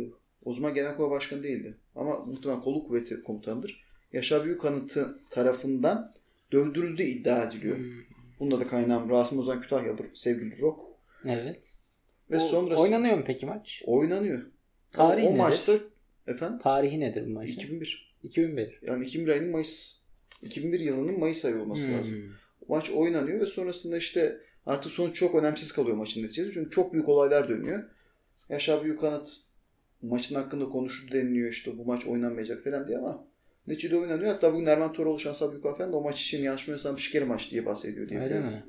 [0.44, 1.78] o zaman Genelkurmay Başkanı değildi.
[1.96, 3.84] Ama muhtemelen kolluk kuvveti komutanıdır.
[4.14, 6.14] Yaşar Büyükanıt'ı tarafından
[6.52, 7.78] dövdürüldüğü iddia ediliyor.
[7.78, 7.86] Hmm.
[8.40, 10.08] Bunda da kaynağım Rasim Ozan Kütahyalıdır.
[10.14, 10.80] Sevgili Rock.
[11.26, 11.74] Evet.
[12.32, 13.82] Ve O- sonrası Oynanıyor mu peki maç?
[13.86, 14.42] oynanıyor.
[14.92, 15.38] Tarihi o nedir?
[15.38, 15.74] maçta
[16.28, 17.52] efendim Tarihi nedir bu maçın?
[17.54, 18.16] 2001.
[18.24, 18.80] 2001.
[18.82, 19.98] Yani 2001 ayının Mayıs
[20.42, 21.98] 2001 yılının Mayıs ayı olması Hmm.
[21.98, 22.16] lazım.
[22.68, 26.52] Maç oynanıyor ve sonrasında işte artık sonuç çok önemsiz kalıyor maçın neticesi.
[26.54, 27.84] Çünkü çok büyük olaylar dönüyor.
[28.50, 29.38] Yaşar Büyükanıt
[30.02, 33.24] maçın hakkında konuştu deniliyor işte bu maç oynanmayacak falan diye ama
[33.68, 34.32] neticede oynanıyor.
[34.34, 37.52] Hatta bugün Erman Toroğlu Şansal Büyükhan falan da o maç için yanlış bilmiyorsam şikeri maç
[37.52, 38.64] diye bahsediyor diye Öyle mi?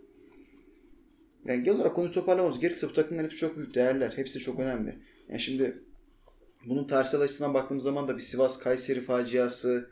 [1.45, 4.13] Yani genel olarak konuyu toparlamamız gerekirse bu takımların hepsi çok büyük değerler.
[4.17, 4.99] Hepsi çok önemli.
[5.29, 5.79] Yani şimdi
[6.67, 9.91] bunun tarihsel açısından baktığımız zaman da bir Sivas Kayseri faciası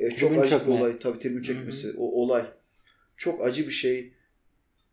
[0.00, 0.98] e, çok Tribün acı bir olay.
[0.98, 1.92] Tabii tribün çökmesi.
[1.96, 2.44] O olay.
[3.16, 4.12] Çok acı bir şey.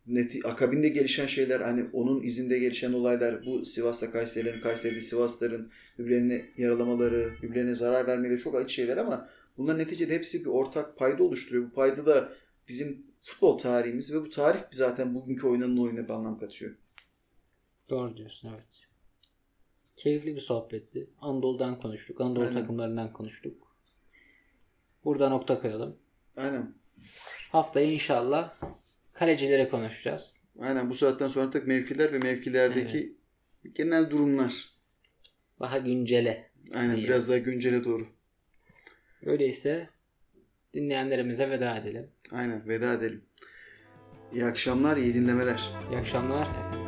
[0.06, 6.44] Neti, akabinde gelişen şeyler hani onun izinde gelişen olaylar bu Sivas'ta Kayseri'lerin, Kayseri'de Sivas'ların birbirlerine
[6.56, 9.28] yaralamaları, birbirlerine zarar vermeleri çok acı şeyler ama
[9.58, 11.64] bunların neticede hepsi bir ortak payda oluşturuyor.
[11.64, 12.32] Bu payda da
[12.68, 16.76] bizim futbol tarihimiz ve bu tarih zaten bugünkü oynanan oyuna bir anlam katıyor.
[17.88, 18.88] Doğru diyorsun evet.
[19.96, 21.10] Keyifli bir sohbetti.
[21.20, 22.20] Anadolu'dan konuştuk.
[22.20, 22.52] Anadolu Aynen.
[22.52, 23.76] takımlarından konuştuk.
[25.04, 25.98] Burada nokta koyalım.
[26.36, 26.74] Aynen.
[27.52, 28.54] Haftaya inşallah
[29.12, 30.42] kalecilere konuşacağız.
[30.60, 33.16] Aynen bu saatten sonra tek mevkiler ve mevkilerdeki
[33.74, 34.68] genel durumlar.
[35.60, 36.50] Daha güncele.
[36.74, 37.04] Aynen İyi.
[37.04, 38.06] biraz daha güncele doğru.
[39.22, 39.90] Öyleyse
[40.74, 42.10] dinleyenlerimize veda edelim.
[42.32, 43.24] Aynen veda edelim.
[44.32, 45.70] İyi akşamlar, iyi dinlemeler.
[45.90, 46.85] İyi akşamlar efendim.